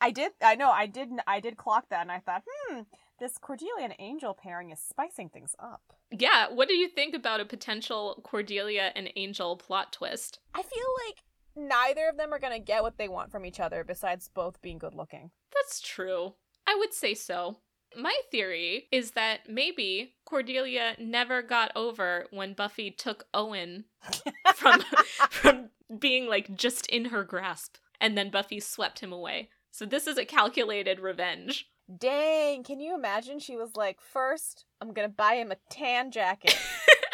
[0.00, 2.80] I did I know, I did I did clock that and I thought, hmm,
[3.18, 5.92] this Cordelia and Angel pairing is spicing things up.
[6.10, 10.40] Yeah, what do you think about a potential Cordelia and Angel plot twist?
[10.54, 11.22] I feel like
[11.56, 14.78] neither of them are gonna get what they want from each other besides both being
[14.78, 15.30] good looking.
[15.54, 16.34] That's true.
[16.66, 17.58] I would say so.
[17.96, 23.84] My theory is that maybe Cordelia never got over when Buffy took Owen
[24.54, 24.82] from
[25.30, 29.48] from being like just in her grasp and then Buffy swept him away.
[29.70, 31.70] So this is a calculated revenge.
[31.94, 33.38] Dang, can you imagine?
[33.38, 36.58] She was like, first, I'm gonna buy him a tan jacket.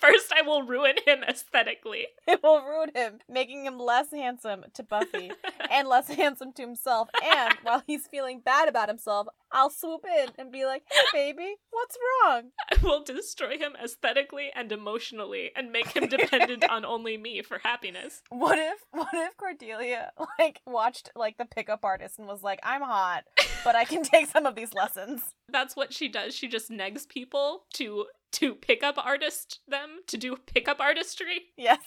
[0.00, 2.06] First I will ruin him aesthetically.
[2.26, 5.32] it will ruin him, making him less handsome to Buffy
[5.70, 7.08] and less handsome to himself.
[7.22, 11.56] And while he's feeling bad about himself, I'll swoop in and be like, hey, baby,
[11.70, 12.50] what's wrong?
[12.70, 17.58] I will destroy him aesthetically and emotionally and make him dependent on only me for
[17.58, 18.22] happiness.
[18.30, 22.82] What if, what if Cordelia, like, watched, like, the pickup artist and was like, I'm
[22.82, 23.24] hot,
[23.64, 25.20] but I can take some of these lessons?
[25.48, 26.34] That's what she does.
[26.34, 31.48] She just negs people to to pickup artist them to do pickup artistry.
[31.56, 31.80] Yes.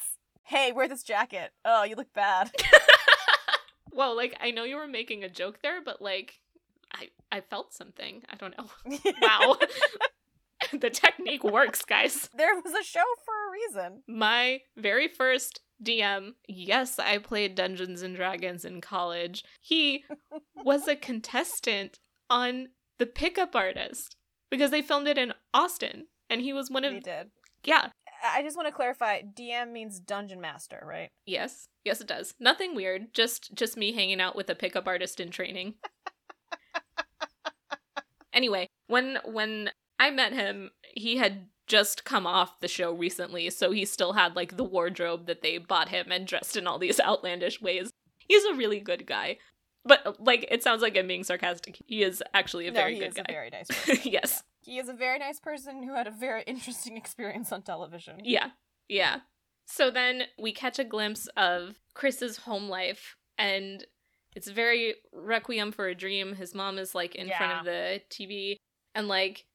[0.43, 1.51] Hey, wear this jacket.
[1.63, 2.51] Oh, you look bad.
[3.93, 6.39] well, like I know you were making a joke there, but like
[6.93, 8.23] I I felt something.
[8.29, 8.99] I don't know.
[9.21, 9.57] Wow.
[10.71, 12.29] the technique works, guys.
[12.35, 14.03] There was a show for a reason.
[14.07, 19.43] My very first DM, yes, I played Dungeons and Dragons in college.
[19.59, 20.05] He
[20.63, 24.15] was a contestant on The Pickup Artist
[24.49, 27.31] because they filmed it in Austin and he was one of He did.
[27.63, 27.89] Yeah.
[28.25, 31.09] I just want to clarify DM means dungeon master, right?
[31.25, 31.67] Yes.
[31.83, 32.33] Yes it does.
[32.39, 33.13] Nothing weird.
[33.13, 35.75] Just just me hanging out with a pickup artist in training.
[38.33, 43.71] anyway, when when I met him, he had just come off the show recently, so
[43.71, 46.99] he still had like the wardrobe that they bought him and dressed in all these
[46.99, 47.91] outlandish ways.
[48.17, 49.37] He's a really good guy.
[49.85, 51.81] But like it sounds like I'm being sarcastic.
[51.85, 53.25] He is actually a no, very he good is guy.
[53.27, 53.99] a very nice person.
[54.11, 54.43] yes.
[54.61, 58.21] He is a very nice person who had a very interesting experience on television.
[58.23, 58.51] Yeah.
[58.87, 59.17] Yeah.
[59.65, 63.85] So then we catch a glimpse of Chris's home life and
[64.35, 66.35] it's very requiem for a dream.
[66.35, 68.57] His mom is like in front of the TV
[68.95, 69.45] and like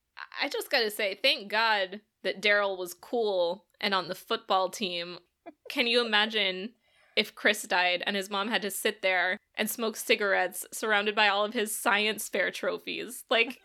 [0.43, 4.68] I just got to say thank God that Daryl was cool and on the football
[4.68, 5.18] team.
[5.70, 6.70] Can you imagine
[7.19, 11.27] if Chris died and his mom had to sit there and smoke cigarettes surrounded by
[11.27, 13.25] all of his science fair trophies?
[13.29, 13.61] Like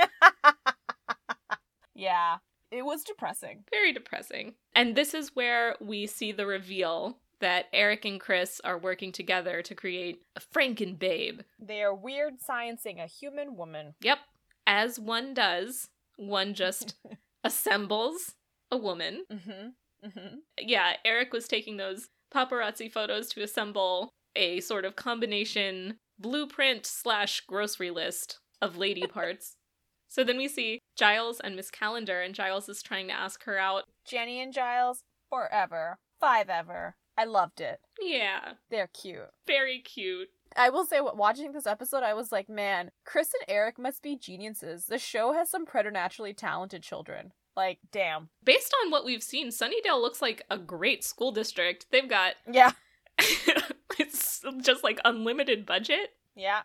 [1.95, 2.38] yeah.
[2.72, 3.66] It was depressing.
[3.70, 4.56] Very depressing.
[4.74, 9.62] And this is where we see the reveal that Eric and Chris are working together
[9.62, 11.41] to create a Franken babe.
[11.60, 13.93] They are weird sciencing a human woman.
[14.01, 14.18] Yep.
[14.66, 16.95] As one does, one just
[17.43, 18.34] assembles
[18.72, 19.26] a woman.
[19.32, 20.08] Mm-hmm.
[20.08, 20.36] Mm-hmm.
[20.58, 27.42] Yeah, Eric was taking those paparazzi photos to assemble a sort of combination blueprint slash
[27.42, 29.56] grocery list of lady parts.
[30.08, 33.58] So then we see Giles and Miss Calendar, and Giles is trying to ask her
[33.58, 33.84] out.
[34.06, 35.98] Jenny and Giles, forever.
[36.20, 36.96] Five ever.
[37.18, 37.80] I loved it.
[38.02, 39.30] Yeah, They're cute.
[39.48, 40.30] very cute.
[40.56, 44.16] I will say, watching this episode, I was like, man, Chris and Eric must be
[44.16, 44.86] geniuses.
[44.86, 47.34] The show has some preternaturally talented children.
[47.56, 48.30] Like, damn.
[48.43, 51.86] Based on what we've seen, Sunnydale looks like a great school district.
[51.91, 52.72] They've got Yeah.
[53.99, 56.12] it's just like unlimited budget.
[56.36, 56.62] Yeah.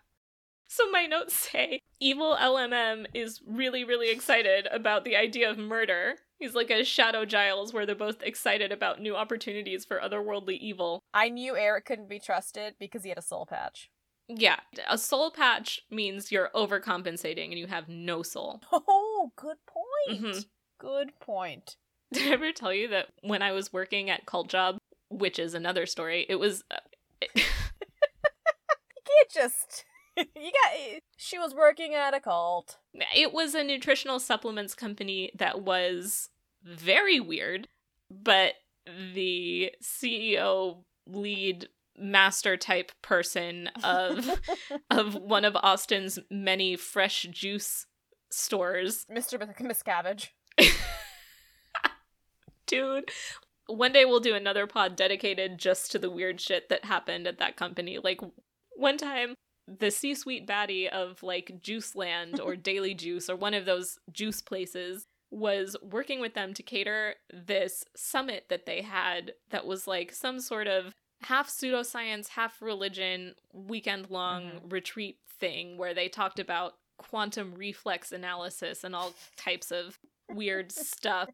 [0.67, 6.15] So my notes say evil LMM is really really excited about the idea of murder.
[6.37, 11.03] He's like a Shadow Giles where they're both excited about new opportunities for otherworldly evil.
[11.13, 13.89] I knew Eric couldn't be trusted because he had a soul patch.
[14.27, 18.61] Yeah, a soul patch means you're overcompensating and you have no soul.
[18.71, 20.21] Oh, good point.
[20.23, 20.45] Mhm.
[20.79, 21.75] Good point.
[22.13, 24.77] Did I ever tell you that when I was working at Cult Job,
[25.09, 26.77] which is another story, it was uh,
[27.35, 27.43] You
[29.05, 29.85] can't just.
[30.17, 31.01] you got.
[31.17, 32.77] She was working at a cult.
[33.15, 36.29] It was a nutritional supplements company that was
[36.63, 37.67] very weird,
[38.09, 38.53] but
[39.13, 41.67] the CEO lead
[41.97, 44.39] master type person of
[44.89, 47.85] of one of Austin's many fresh juice
[48.31, 49.05] stores.
[49.11, 49.39] Mr.
[49.61, 50.29] Miscavige.
[52.67, 53.09] Dude,
[53.67, 57.39] one day we'll do another pod dedicated just to the weird shit that happened at
[57.39, 57.97] that company.
[57.97, 58.21] Like
[58.75, 59.35] one time
[59.67, 64.41] the C-suite baddie of like Juice Land or Daily Juice or one of those juice
[64.41, 70.11] places was working with them to cater this summit that they had that was like
[70.11, 70.93] some sort of
[71.23, 74.71] half pseudoscience, half religion, weekend long Mhm.
[74.71, 79.98] retreat thing where they talked about quantum reflex analysis and all types of
[80.29, 81.29] weird stuff.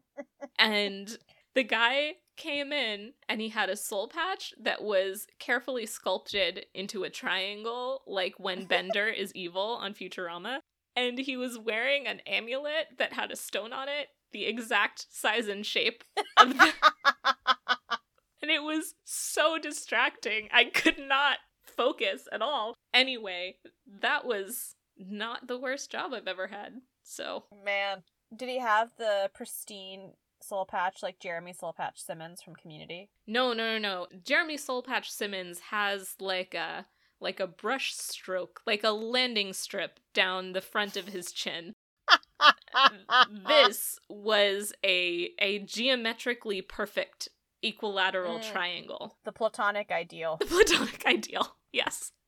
[0.58, 1.16] And
[1.54, 7.04] the guy came in and he had a soul patch that was carefully sculpted into
[7.04, 10.60] a triangle, like when Bender is evil on Futurama.
[10.94, 15.46] And he was wearing an amulet that had a stone on it, the exact size
[15.46, 16.04] and shape
[16.38, 16.64] of the.
[16.64, 16.72] and
[18.42, 20.48] and it was so distracting.
[20.52, 22.74] I could not focus at all.
[22.94, 23.56] Anyway,
[24.00, 26.80] that was not the worst job I've ever had.
[27.02, 28.02] So, Man,
[28.34, 30.12] did he have the pristine
[30.42, 33.10] soul patch like Jeremy Soul Patch Simmons from Community?
[33.26, 34.06] no, no, no, no.
[34.24, 36.86] Jeremy Soulpatch Simmons has like a
[37.20, 41.72] like a brush stroke, like a landing strip down the front of his chin.
[43.48, 47.28] this was a a geometrically perfect
[47.62, 48.52] equilateral Mm.
[48.52, 49.16] triangle.
[49.24, 50.36] the platonic ideal.
[50.38, 51.56] The platonic ideal.
[51.72, 52.12] Yes.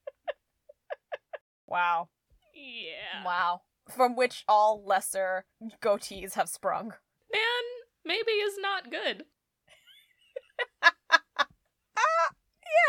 [1.66, 2.08] Wow.
[2.54, 3.24] Yeah.
[3.24, 3.60] Wow.
[3.90, 5.44] From which all lesser
[5.82, 6.92] goatees have sprung.
[7.32, 7.64] Man,
[8.04, 9.24] maybe is not good.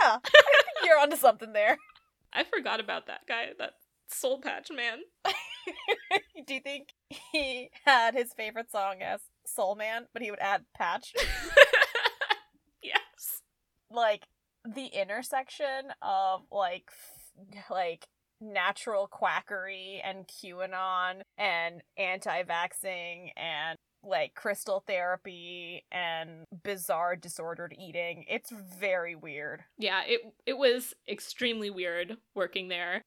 [0.02, 0.18] Yeah.
[0.18, 1.78] I think you're onto something there.
[2.34, 3.74] I forgot about that guy, that
[4.08, 5.00] soul patch man.
[6.48, 6.90] Do you think
[7.32, 11.14] he had his favorite song as Soul Man, but he would add patch?
[12.84, 13.42] yes.
[13.92, 14.28] like
[14.66, 18.08] the intersection of like f- like
[18.42, 28.26] natural quackery and QAnon and anti-vaxxing and like crystal therapy and bizarre disordered eating.
[28.30, 29.64] It's very weird.
[29.78, 33.02] Yeah, it it was extremely weird working there.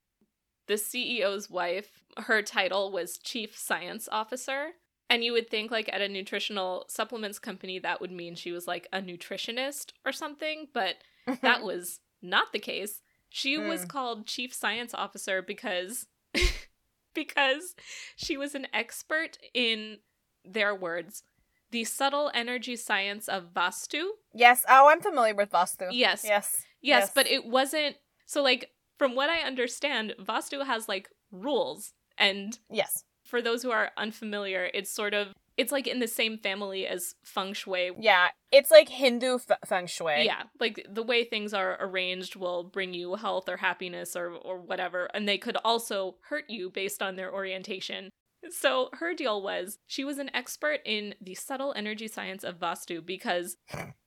[0.69, 4.73] The CEO's wife, her title was Chief Science Officer.
[5.11, 8.67] And you would think, like, at a nutritional supplements company, that would mean she was
[8.67, 10.95] like a nutritionist or something, but
[11.43, 13.02] that was not the case.
[13.33, 13.89] She was Mm.
[13.89, 16.07] called Chief Science Officer because
[17.15, 17.75] because
[18.17, 19.99] she was an expert in
[20.45, 21.25] their words,
[21.71, 24.05] the subtle energy science of Vastu.
[24.35, 24.65] yes.
[24.69, 25.89] Oh, I'm familiar with Vastu.
[25.91, 26.25] Yes.
[26.25, 26.63] Yes.
[26.81, 32.59] Yes, but it wasn't so like from what I understand, Vastu has like rules and
[32.71, 33.05] yes.
[33.25, 37.15] for those who are unfamiliar, it's sort of it's like in the same family as
[37.25, 37.93] feng shui.
[37.99, 38.29] Yeah.
[38.51, 40.25] It's like Hindu f- feng shui.
[40.25, 44.61] Yeah, like the way things are arranged will bring you health or happiness or or
[44.61, 48.11] whatever, and they could also hurt you based on their orientation.
[48.51, 53.05] So her deal was she was an expert in the subtle energy science of Vastu
[53.05, 53.57] because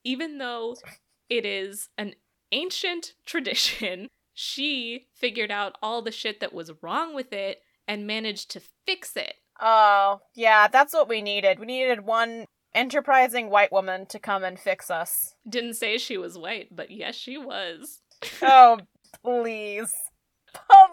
[0.03, 0.75] even though
[1.29, 2.15] it is an
[2.51, 8.51] ancient tradition, she figured out all the shit that was wrong with it and managed
[8.51, 9.35] to fix it.
[9.59, 11.59] Oh, yeah, that's what we needed.
[11.59, 15.35] We needed one enterprising white woman to come and fix us.
[15.47, 18.01] Didn't say she was white, but yes, she was.
[18.41, 18.79] Oh,
[19.23, 19.93] please.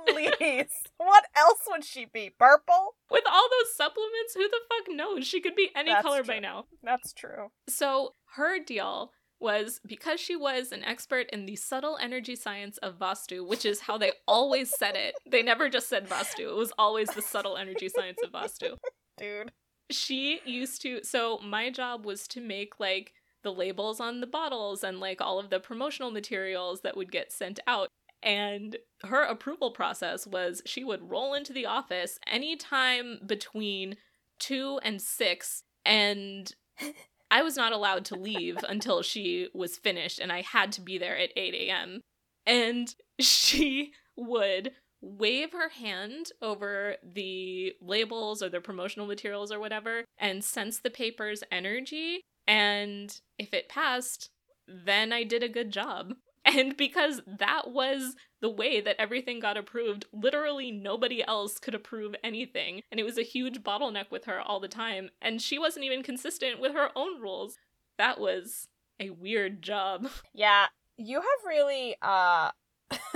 [0.07, 0.67] Please.
[0.97, 2.31] what else would she be?
[2.37, 2.97] Purple?
[3.11, 5.27] With all those supplements, who the fuck knows?
[5.27, 6.65] She could be any That's color by now.
[6.83, 7.51] That's true.
[7.69, 12.99] So her deal was because she was an expert in the subtle energy science of
[12.99, 15.14] Vastu, which is how they always said it.
[15.28, 16.51] They never just said Vastu.
[16.51, 18.76] It was always the subtle energy science of Vastu.
[19.18, 19.53] Dude.
[19.90, 23.12] She used to so my job was to make like
[23.43, 27.32] the labels on the bottles and like all of the promotional materials that would get
[27.32, 27.88] sent out.
[28.22, 33.97] And her approval process was she would roll into the office anytime between
[34.38, 36.53] two and six, and
[37.33, 40.99] I was not allowed to leave until she was finished, and I had to be
[40.99, 42.03] there at 8 a.m.
[42.47, 50.05] And she would wave her hand over the labels or the promotional materials or whatever
[50.18, 52.20] and sense the paper's energy.
[52.47, 54.28] And if it passed,
[54.68, 56.12] then I did a good job.
[56.45, 62.14] And because that was the way that everything got approved, literally nobody else could approve
[62.24, 62.82] anything.
[62.90, 65.11] And it was a huge bottleneck with her all the time.
[65.20, 67.59] And she wasn't even consistent with her own rules.
[67.97, 68.68] That was
[68.99, 70.09] a weird job.
[70.34, 70.66] Yeah,
[70.97, 72.51] you have really, uh.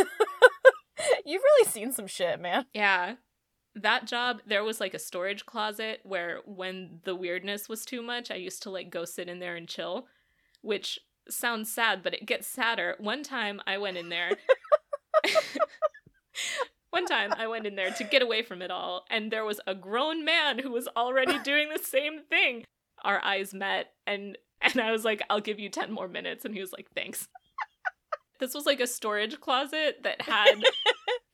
[1.25, 2.67] You've really seen some shit, man.
[2.73, 3.17] Yeah.
[3.75, 8.31] That job, there was like a storage closet where when the weirdness was too much,
[8.31, 10.07] I used to like go sit in there and chill,
[10.63, 10.99] which
[11.31, 12.97] sounds sad, but it gets sadder.
[12.99, 14.33] One time I went in there.
[16.91, 19.61] One time I went in there to get away from it all, and there was
[19.67, 22.65] a grown man who was already doing the same thing.
[23.05, 26.55] Our eyes met, and and I was like, "I'll give you ten more minutes," and
[26.55, 27.29] he was like, "Thanks."
[28.39, 30.63] This was like a storage closet that had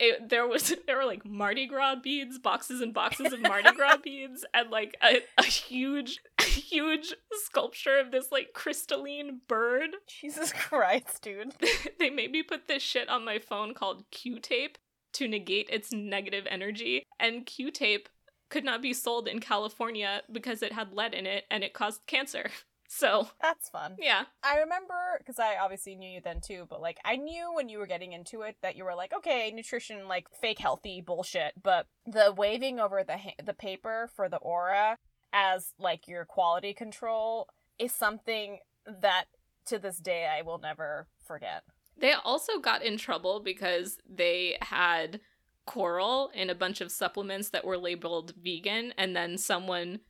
[0.02, 3.96] it, there was there were like Mardi Gras beads, boxes and boxes of Mardi Gras
[4.04, 9.90] beads, and like a, a huge, a huge sculpture of this like crystalline bird.
[10.08, 11.54] Jesus Christ, dude.
[11.98, 14.76] they made me put this shit on my phone called Q tape
[15.14, 18.08] to negate its negative energy, and Q tape
[18.50, 22.06] could not be sold in California because it had lead in it and it caused
[22.06, 22.50] cancer.
[22.94, 23.96] So That's fun.
[23.98, 27.70] yeah, I remember because I obviously knew you then too, but like I knew when
[27.70, 31.54] you were getting into it that you were like, okay, nutrition, like fake healthy bullshit.
[31.62, 34.98] But the waving over the ha- the paper for the aura
[35.32, 38.58] as like your quality control is something
[39.00, 39.24] that
[39.66, 41.62] to this day I will never forget.
[41.96, 45.20] They also got in trouble because they had
[45.64, 50.00] coral in a bunch of supplements that were labeled vegan, and then someone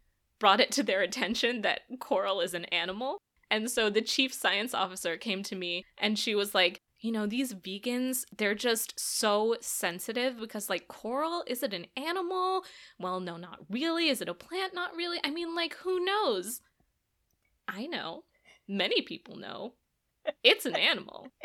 [0.43, 3.23] brought it to their attention that coral is an animal.
[3.49, 7.27] And so the chief science officer came to me and she was like, you know,
[7.27, 12.65] these vegans, they're just so sensitive because, like, coral, is it an animal?
[12.99, 14.09] Well, no, not really.
[14.09, 14.75] Is it a plant?
[14.75, 15.19] Not really.
[15.23, 16.61] I mean, like, who knows?
[17.69, 18.25] I know.
[18.67, 19.75] Many people know.
[20.43, 21.29] It's an animal.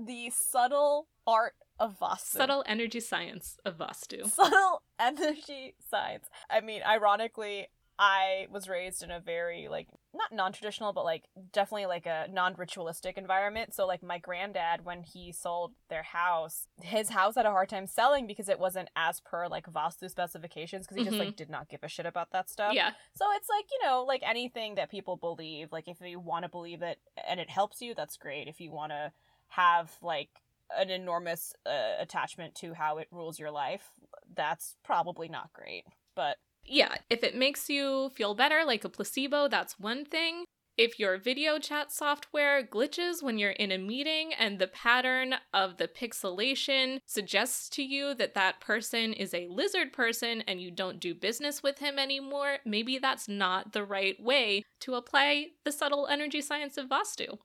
[0.00, 2.36] The subtle art of Vastu.
[2.38, 4.28] Subtle energy science of Vastu.
[4.30, 6.28] subtle energy science.
[6.50, 7.68] I mean, ironically,
[8.00, 13.18] I was raised in a very like not non-traditional but like definitely like a non-ritualistic
[13.18, 13.74] environment.
[13.74, 17.88] So like my granddad when he sold their house, his house had a hard time
[17.88, 21.26] selling because it wasn't as per like Vastu specifications because he just Mhm.
[21.26, 22.72] like did not give a shit about that stuff.
[22.72, 22.92] Yeah.
[23.14, 26.48] So it's like, you know, like anything that people believe, like if you want to
[26.48, 28.46] believe it and it helps you, that's great.
[28.46, 29.10] If you want to
[29.48, 30.30] have like
[30.76, 33.90] an enormous uh, attachment to how it rules your life,
[34.34, 35.84] that's probably not great.
[36.14, 40.44] But Yeah, if it makes you feel better like a placebo, that's one thing.
[40.76, 45.76] If your video chat software glitches when you're in a meeting and the pattern of
[45.76, 51.00] the pixelation suggests to you that that person is a lizard person and you don't
[51.00, 56.06] do business with him anymore, maybe that's not the right way to apply the subtle
[56.06, 57.38] energy science of Vastu.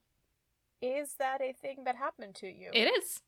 [0.84, 2.70] Is that a thing that happened to you?
[2.74, 3.22] It is.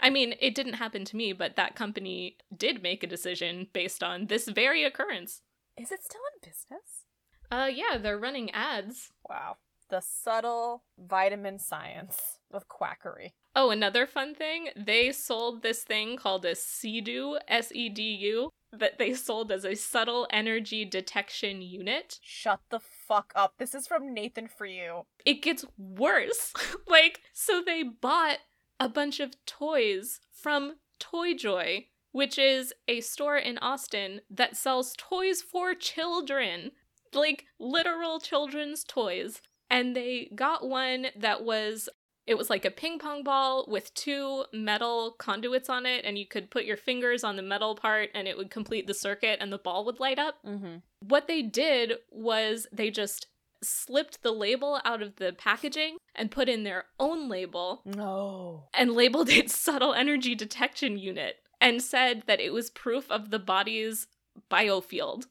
[0.00, 4.02] I mean, it didn't happen to me, but that company did make a decision based
[4.02, 5.42] on this very occurrence.
[5.76, 7.04] is it still in business?
[7.50, 9.10] Uh, yeah, they're running ads.
[9.28, 9.56] Wow.
[9.90, 13.34] The subtle vitamin science of quackery.
[13.54, 18.50] Oh, another fun thing, they sold this thing called a SEDU, S E D U,
[18.72, 22.18] that they sold as a subtle energy detection unit.
[22.22, 23.54] Shut the fuck up.
[23.58, 25.06] This is from Nathan for you.
[25.24, 26.52] It gets worse.
[26.86, 28.38] like, so they bought
[28.80, 34.94] a bunch of toys from Toy Joy, which is a store in Austin that sells
[34.96, 36.72] toys for children,
[37.12, 39.40] like literal children's toys.
[39.70, 41.88] And they got one that was
[42.28, 46.26] it was like a ping pong ball with two metal conduits on it, and you
[46.26, 49.50] could put your fingers on the metal part and it would complete the circuit and
[49.52, 50.36] the ball would light up.
[50.46, 50.76] Mm-hmm.
[51.00, 53.28] What they did was they just
[53.62, 58.68] slipped the label out of the packaging and put in their own label No.
[58.74, 63.38] and labeled it subtle energy detection unit and said that it was proof of the
[63.38, 64.06] body's
[64.50, 65.26] biofield.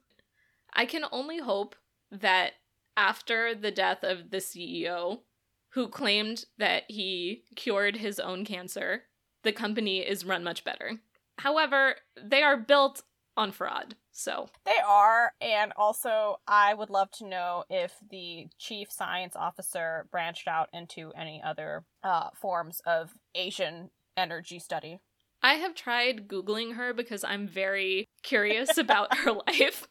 [0.74, 1.76] I can only hope
[2.12, 2.54] that
[2.98, 5.20] after the death of the CEO,
[5.78, 9.04] who claimed that he cured his own cancer,
[9.44, 10.94] the company is run much better.
[11.38, 13.04] However, they are built
[13.38, 18.92] on fraud, so They are, and also I would love to know if the chief
[18.92, 24.98] science officer branched out into any other uh, forms of Asian energy study.
[25.44, 29.88] I have tried googling her because I'm very curious about her life,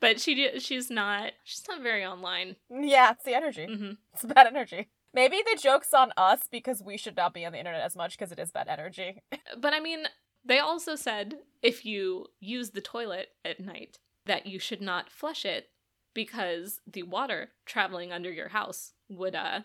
[0.00, 2.56] but she she's not she's not very online.
[2.68, 3.66] Yeah, it's the energy.
[3.66, 4.88] hmm It's bad energy.
[5.12, 8.16] Maybe the joke's on us because we should not be on the internet as much
[8.16, 9.22] because it is bad energy.
[9.60, 10.04] But I mean,
[10.44, 15.44] they also said if you use the toilet at night that you should not flush
[15.44, 15.70] it
[16.14, 19.60] because the water traveling under your house would uh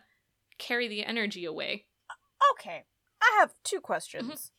[0.58, 1.86] carry the energy away.
[2.54, 2.86] Okay,
[3.22, 4.52] I have two questions.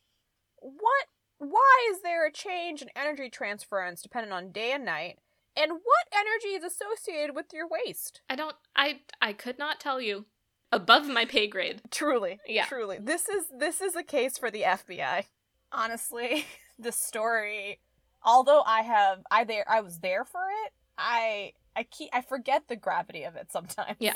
[0.59, 1.07] What?
[1.39, 5.19] Why is there a change in energy transference depending on day and night?
[5.55, 8.21] And what energy is associated with your waste?
[8.29, 10.25] I don't I I could not tell you.
[10.71, 11.81] Above my pay grade.
[11.91, 12.65] Truly, Yeah.
[12.65, 15.25] truly, this is this is a case for the FBI.
[15.71, 16.45] Honestly,
[16.79, 17.79] the story.
[18.23, 20.73] Although I have, I there, I was there for it.
[20.97, 23.95] I, I keep, I forget the gravity of it sometimes.
[23.99, 24.15] Yeah.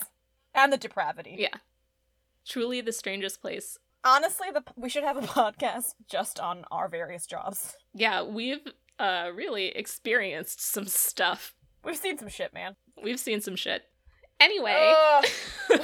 [0.54, 1.36] and the depravity.
[1.40, 1.56] Yeah.
[2.46, 3.78] Truly the strangest place.
[4.04, 7.76] Honestly, the we should have a podcast just on our various jobs.
[7.94, 8.66] Yeah, we've
[9.00, 11.54] uh really experienced some stuff.
[11.86, 12.76] We've seen some shit, man.
[13.02, 13.84] We've seen some shit.
[14.40, 15.26] Anyway, Ugh.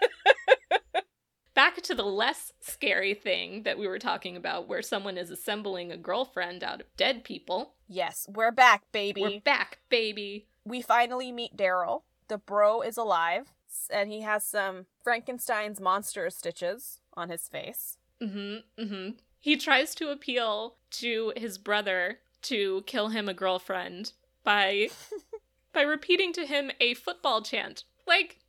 [1.54, 5.90] back to the less scary thing that we were talking about where someone is assembling
[5.92, 7.74] a girlfriend out of dead people.
[7.88, 9.20] yes, we're back, baby.
[9.22, 10.46] We're back, baby.
[10.64, 12.02] we finally meet Daryl.
[12.28, 13.52] The bro is alive,
[13.90, 17.96] and he has some Frankenstein's monster stitches on his face.
[18.20, 18.62] Mhm.
[18.78, 19.16] Mhm.
[19.40, 24.12] He tries to appeal to his brother to kill him a girlfriend
[24.44, 24.90] by
[25.72, 27.84] by repeating to him a football chant.
[28.06, 28.39] Like,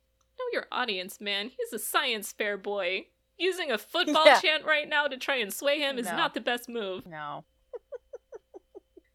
[0.52, 1.50] know your audience, man.
[1.58, 3.06] He's a science fair boy.
[3.38, 4.40] Using a football Yeah.
[4.40, 6.16] chant right now to try and sway him is No.
[6.16, 7.06] not the best move.
[7.06, 7.44] No.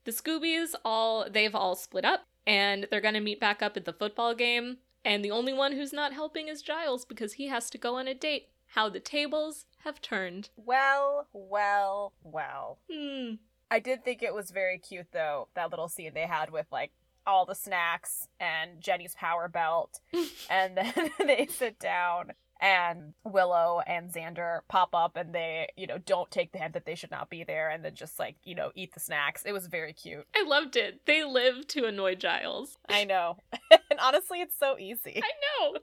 [0.05, 3.83] The Scoobies all they've all split up and they're going to meet back up at
[3.83, 4.77] the football game.
[5.03, 8.07] And the only one who's not helping is Giles because he has to go on
[8.07, 8.47] a date.
[8.67, 10.49] How the tables have turned.
[10.55, 12.79] Well, well, well.
[12.91, 13.35] Hmm.
[13.69, 16.91] I did think it was very cute though, that little scene they had with like
[17.27, 19.99] all the snacks and Jenny's power belt.
[20.49, 25.97] and then they sit down and Willow and Xander pop up and they, you know,
[25.99, 28.55] don't take the hint that they should not be there and then just like, you
[28.55, 29.43] know, eat the snacks.
[29.45, 30.25] It was very cute.
[30.35, 31.01] I loved it.
[31.05, 32.77] They live to annoy Giles.
[32.89, 33.37] I know.
[33.71, 35.21] and honestly, it's so easy.
[35.23, 35.79] I know.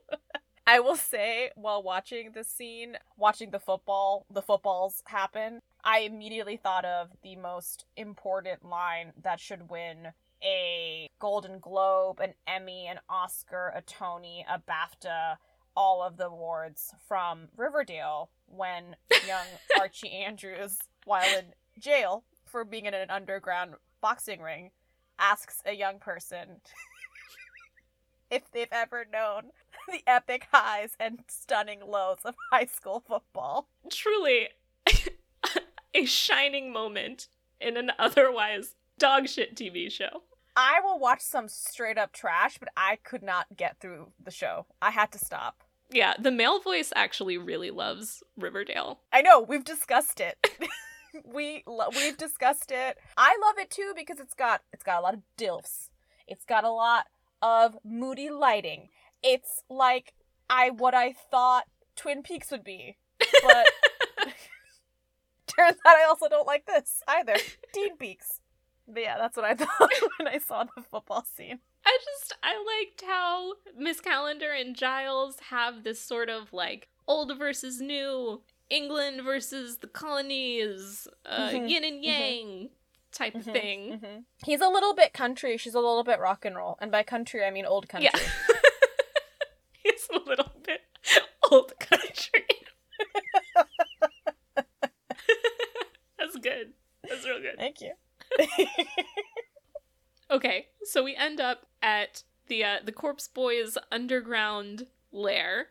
[0.67, 6.57] I will say, while watching this scene, watching the football, the footballs happen, I immediately
[6.57, 10.13] thought of the most important line that should win
[10.45, 15.37] a Golden Globe, an Emmy, an Oscar, a Tony, a BAFTA,
[15.77, 19.47] all of the awards from Riverdale when young
[19.79, 21.47] Archie Andrews, while in
[21.79, 24.71] jail for being in an underground boxing ring,
[25.19, 26.61] asks a young person
[28.31, 29.51] if they've ever known
[29.89, 33.69] the epic highs and stunning lows of high school football.
[33.91, 34.49] Truly,
[35.95, 37.29] a shining moment
[37.61, 40.23] in an otherwise dogshit TV show.
[40.57, 44.67] I will watch some straight up trash, but I could not get through the show.
[44.81, 45.63] I had to stop.
[45.91, 49.01] Yeah, the male voice actually really loves Riverdale.
[49.13, 50.37] I know we've discussed it.
[51.25, 52.99] we lo- we've discussed it.
[53.17, 55.91] I love it too because it's got it's got a lot of dilfs.
[56.27, 57.07] It's got a lot
[57.43, 58.89] of moody lighting.
[59.23, 60.15] It's like
[60.49, 61.65] I what I thought
[61.97, 62.97] Twin Peaks would be,
[63.43, 63.67] but
[65.47, 67.37] turns out I also don't like this either.
[67.73, 68.41] Teen Peaks.
[68.87, 71.61] But yeah, that's what I thought when I saw the football scene.
[71.87, 77.37] I just I liked how Miss Calendar and Giles have this sort of like old
[77.39, 82.71] versus new, England versus the colonies, uh, Mhm, yin and yang
[83.13, 84.01] type of Mhm, thing.
[84.03, 84.25] mhm.
[84.45, 85.57] He's a little bit country.
[85.57, 88.11] She's a little bit rock and roll, and by country I mean old country.
[88.13, 88.21] Yeah.
[89.85, 90.81] it's a little bit
[91.51, 92.47] old country.
[96.19, 96.73] That's good.
[97.09, 97.57] That's real good.
[97.59, 97.93] Thank you.
[100.31, 105.69] Okay, so we end up at the uh, the Corpse Boys underground lair,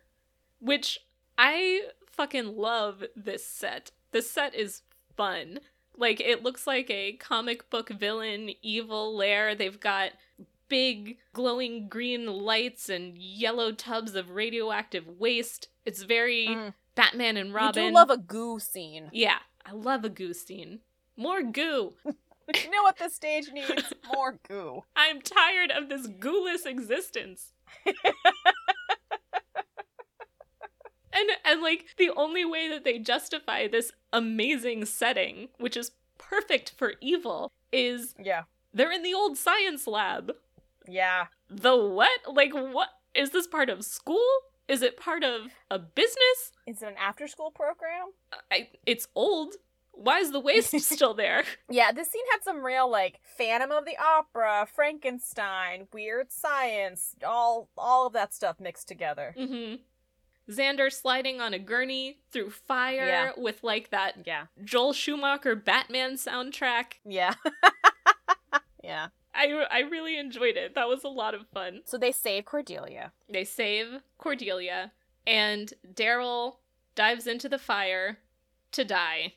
[0.60, 1.00] which
[1.38, 3.92] I fucking love this set.
[4.12, 4.84] This set is
[5.18, 5.60] fun.
[5.98, 9.56] Like it looks like a comic book villain evil lair.
[9.56, 10.12] They've got
[10.70, 15.68] big glowing green lights and yellow tubs of radioactive waste.
[15.84, 16.74] It's very Mm.
[16.96, 17.84] Batman and Robin.
[17.84, 19.10] You do love a goo scene.
[19.12, 20.80] yeah, I love a goo scene.
[21.18, 21.94] More goo.
[22.46, 23.94] But you know what this stage needs?
[24.14, 24.84] More goo.
[24.96, 27.54] I'm tired of this gooless existence.
[27.86, 27.96] and
[31.46, 36.94] and like the only way that they justify this amazing setting, which is perfect for
[37.02, 38.44] evil, is Yeah.
[38.74, 40.34] they're in the old science lab.
[40.88, 41.28] Yeah.
[41.50, 42.20] The what?
[42.28, 44.28] Like what is this part of school?
[44.68, 46.52] Is it part of a business?
[46.66, 48.08] Is it an after school program?
[48.50, 49.56] I, it's old.
[49.96, 51.44] Why is the waste still there?
[51.70, 57.70] Yeah, this scene had some real like Phantom of the Opera, Frankenstein, weird science, all
[57.78, 59.34] all of that stuff mixed together.
[59.38, 59.76] hmm
[60.50, 63.32] Xander sliding on a gurney through fire Yeah.
[63.38, 64.48] with like that Yeah.
[64.64, 66.96] Joel Schumacher Batman soundtrack.
[67.06, 67.36] Yeah.
[68.84, 69.08] yeah.
[69.34, 70.76] I I really enjoyed it.
[70.76, 71.82] That was a lot of fun.
[71.86, 73.14] So they save Cordelia.
[73.30, 74.92] They save Cordelia
[75.26, 76.58] and Daryl
[76.96, 78.18] dives into the fire
[78.74, 79.36] to die.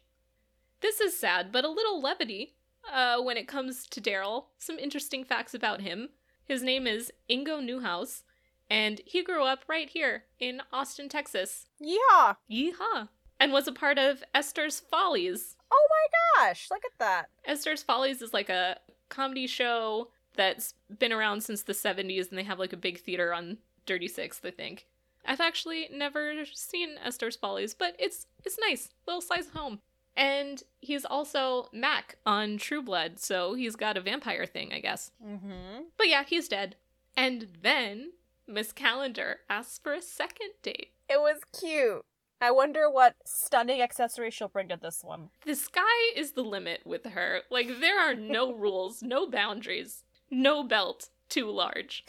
[0.81, 2.55] This is sad, but a little levity
[2.93, 4.47] uh, when it comes to Daryl.
[4.59, 6.11] Some interesting facts about him.
[6.45, 8.23] His name is Ingo Neuhaus,
[8.71, 11.67] and he grew up right here in Austin, Texas.
[11.81, 12.35] Yeah.
[12.51, 13.09] Yeehaw!
[13.39, 15.57] And was a part of Esther's Follies.
[15.71, 17.27] Oh my gosh, look at that.
[17.45, 22.45] Esther's Follies is like a comedy show that's been around since the 70s, and they
[22.45, 24.87] have like a big theater on Dirty Sixth, I think.
[25.25, 29.81] I've actually never seen Esther's Follies, but it's it's nice, little size home.
[30.17, 35.11] And he's also Mac on True Blood, so he's got a vampire thing, I guess.
[35.25, 35.83] Mm-hmm.
[35.99, 36.77] But yeah, he's dead.
[37.17, 38.13] And then
[38.47, 40.93] Miss Calendar asks for a second date.
[41.09, 42.03] It was cute.
[42.41, 45.31] I wonder what stunning accessory she'll bring to this one.
[45.45, 47.41] The sky is the limit with her.
[47.51, 52.05] Like, there are no rules, no boundaries, no belt too large.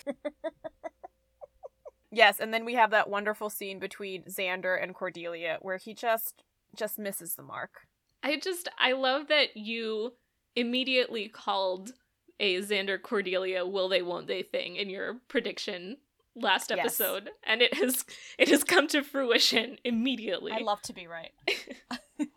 [2.12, 6.44] Yes, and then we have that wonderful scene between Xander and Cordelia where he just
[6.76, 7.87] just misses the mark.
[8.24, 10.14] I just, I love that you
[10.56, 11.94] immediately called
[12.40, 15.98] a Xander Cordelia will they won't they thing in your prediction
[16.36, 16.80] last Yes.
[16.80, 18.06] episode and it has
[18.38, 20.52] it has come to fruition immediately.
[20.52, 21.32] I love to be right.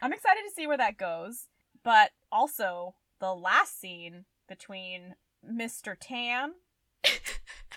[0.00, 1.48] I'm excited to see where that goes,
[1.82, 5.14] but also the last scene between
[5.46, 5.96] Mr.
[5.98, 6.52] Tan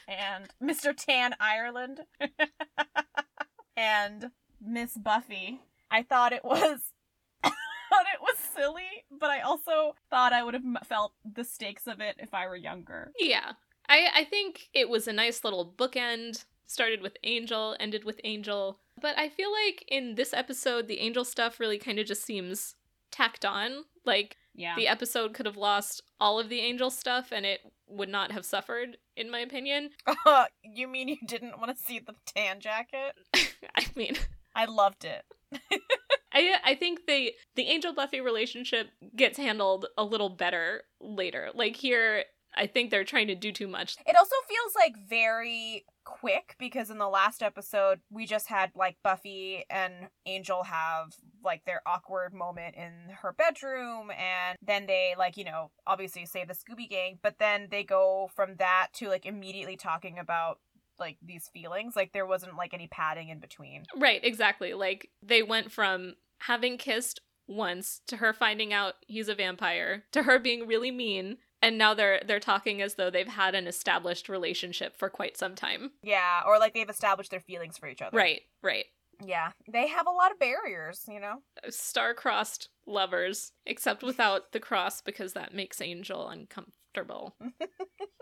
[0.07, 0.93] and Mr.
[0.95, 2.01] Tan Ireland
[3.77, 5.61] and Miss Buffy.
[5.91, 6.79] I thought it was
[7.43, 12.01] thought it was silly, but I also thought I would have felt the stakes of
[12.01, 13.11] it if I were younger.
[13.19, 13.53] Yeah.
[13.89, 16.45] I, I think it was a nice little bookend.
[16.69, 18.77] Started with Angel, ended with Angel.
[19.01, 22.75] But I feel like in this episode, the Angel stuff really kind of just seems
[23.09, 23.85] tacked on.
[24.03, 24.75] Like, Yeah.
[24.75, 28.43] the episode could have lost all of the Angel stuff and it would not have
[28.43, 29.91] suffered, in my opinion.
[30.61, 33.13] you mean you didn't want to see the tan jacket?
[33.33, 34.17] I mean,
[34.53, 35.23] I loved it.
[36.33, 41.49] I I think the the Angel Buffy relationship gets handled a little better later.
[41.53, 42.25] Like here,
[42.55, 43.97] I think they're trying to do too much.
[44.05, 48.95] It also feels like very quick because in the last episode we just had like
[49.03, 55.35] Buffy and Angel have like their awkward moment in her bedroom and then they like,
[55.35, 59.25] you know, obviously say the Scooby Gang, but then they go from that to like
[59.25, 60.59] immediately talking about
[60.99, 61.95] like these feelings.
[61.95, 63.83] Like there wasn't like any padding in between.
[63.95, 64.73] Right, exactly.
[64.73, 70.23] Like they went from having kissed once to her finding out he's a vampire to
[70.23, 74.29] her being really mean and now they're they're talking as though they've had an established
[74.29, 75.91] relationship for quite some time.
[76.03, 78.15] Yeah, or like they've established their feelings for each other.
[78.15, 78.85] Right, right.
[79.25, 79.51] Yeah.
[79.71, 81.41] They have a lot of barriers, you know?
[81.69, 87.35] Star-crossed lovers, except without the cross because that makes Angel uncomfortable.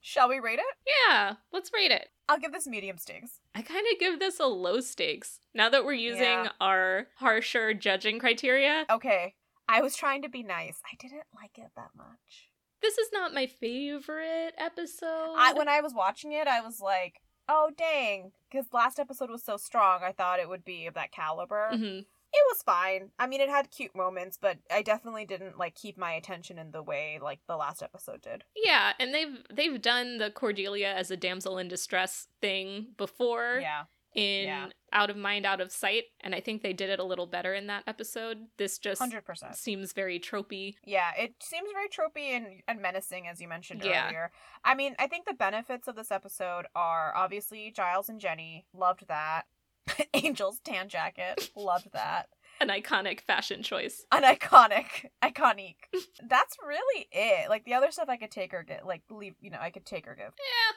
[0.00, 0.76] Shall we rate it?
[1.08, 2.08] Yeah, let's rate it.
[2.28, 3.40] I'll give this medium stakes.
[3.54, 5.40] I kind of give this a low stakes.
[5.54, 6.48] Now that we're using Yeah.
[6.60, 9.34] our harsher judging criteria, Okay.
[9.68, 10.80] I was trying to be nice.
[10.90, 12.46] I didn't like it that much.
[12.82, 15.34] this is not my favorite episode.
[15.36, 19.44] I when I was watching it, I was like, "Oh dang!" Because last episode was
[19.44, 21.68] so strong, I thought it would be of that caliber.
[21.74, 22.06] Mhm.
[22.32, 23.10] It was fine.
[23.18, 26.70] I mean, it had cute moments, but I definitely didn't like keep my attention in
[26.70, 28.44] the way like the last episode did.
[28.56, 33.84] Yeah, and they've they've done the Cordelia as a damsel in distress thing before Yeah,
[34.14, 34.66] in yeah.
[34.92, 37.52] Out of Mind, Out of Sight, and I think they did it a little better
[37.54, 38.46] in that episode.
[38.58, 39.56] This just hundred percent.
[39.56, 40.74] seems very tropey.
[40.84, 44.06] Yeah, it seems very tropey and, and menacing, as you mentioned Yeah.
[44.06, 44.30] earlier.
[44.64, 49.06] I mean, I think the benefits of this episode are obviously Giles and Jenny loved
[49.08, 49.46] that.
[50.14, 52.28] Angel's tan jacket loved that.
[52.60, 54.04] An iconic fashion choice.
[54.12, 55.76] An iconic, iconic.
[56.28, 57.48] That's really it.
[57.48, 58.84] Like the other stuff, I could take or give.
[58.84, 60.34] Like leave, you know, I could take or give.
[60.36, 60.76] Yeah.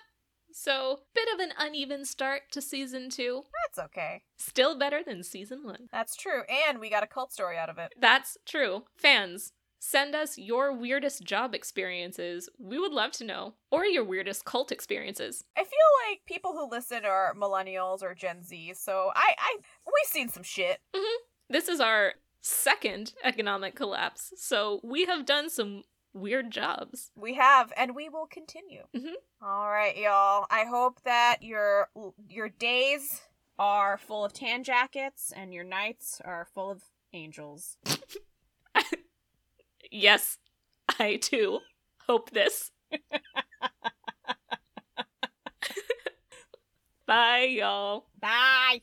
[0.55, 3.43] So, bit of an uneven start to season two.
[3.65, 4.21] That's okay.
[4.37, 5.87] Still better than season one.
[5.91, 6.43] That's true.
[6.69, 7.93] And we got a cult story out of it.
[7.99, 8.83] That's true.
[8.95, 9.53] Fans,
[9.85, 12.47] send us your weirdest job experiences.
[12.57, 13.55] We would love to know.
[13.69, 15.43] Or your weirdest cult experiences.
[15.57, 20.05] I feel like people who listen are millennials or Gen Z, so I, I, we've
[20.09, 20.79] seen some shit.
[21.49, 27.11] This is our second economic collapse, so we have done some weird jobs.
[27.15, 28.83] We have, and we will continue.
[28.95, 29.15] Mhm.
[29.41, 30.45] All right, y'all.
[30.49, 31.89] I hope that your
[32.29, 33.21] your days
[33.59, 37.77] are full of tan jackets and your nights are full of angels.
[39.93, 40.39] Yes,
[40.99, 41.59] I too
[42.07, 42.71] hope this.
[47.05, 48.07] Bye, y'all.
[48.19, 48.81] Bye.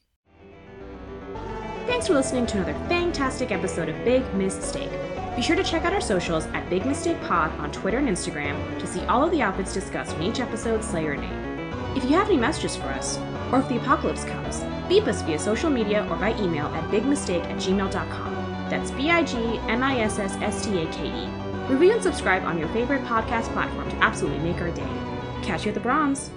[1.86, 4.92] Thanks for listening to another fantastic episode of Big Mistake.
[5.34, 8.78] Be sure to check out our socials at Big Mistake Pod on Twitter and Instagram
[8.78, 11.32] to see all of the outfits discussed in each episode, Slayer name.
[11.96, 13.18] If you have any messages for us,
[13.50, 17.42] or if the apocalypse comes, beep us via social media or by email at bigmistake
[17.46, 18.39] at gmail.com.
[18.70, 19.36] That's B I G
[19.68, 21.26] M I S S S T A K E.
[21.68, 24.88] Review and subscribe on your favorite podcast platform to absolutely make our day.
[25.42, 26.30] Catch you at the bronze.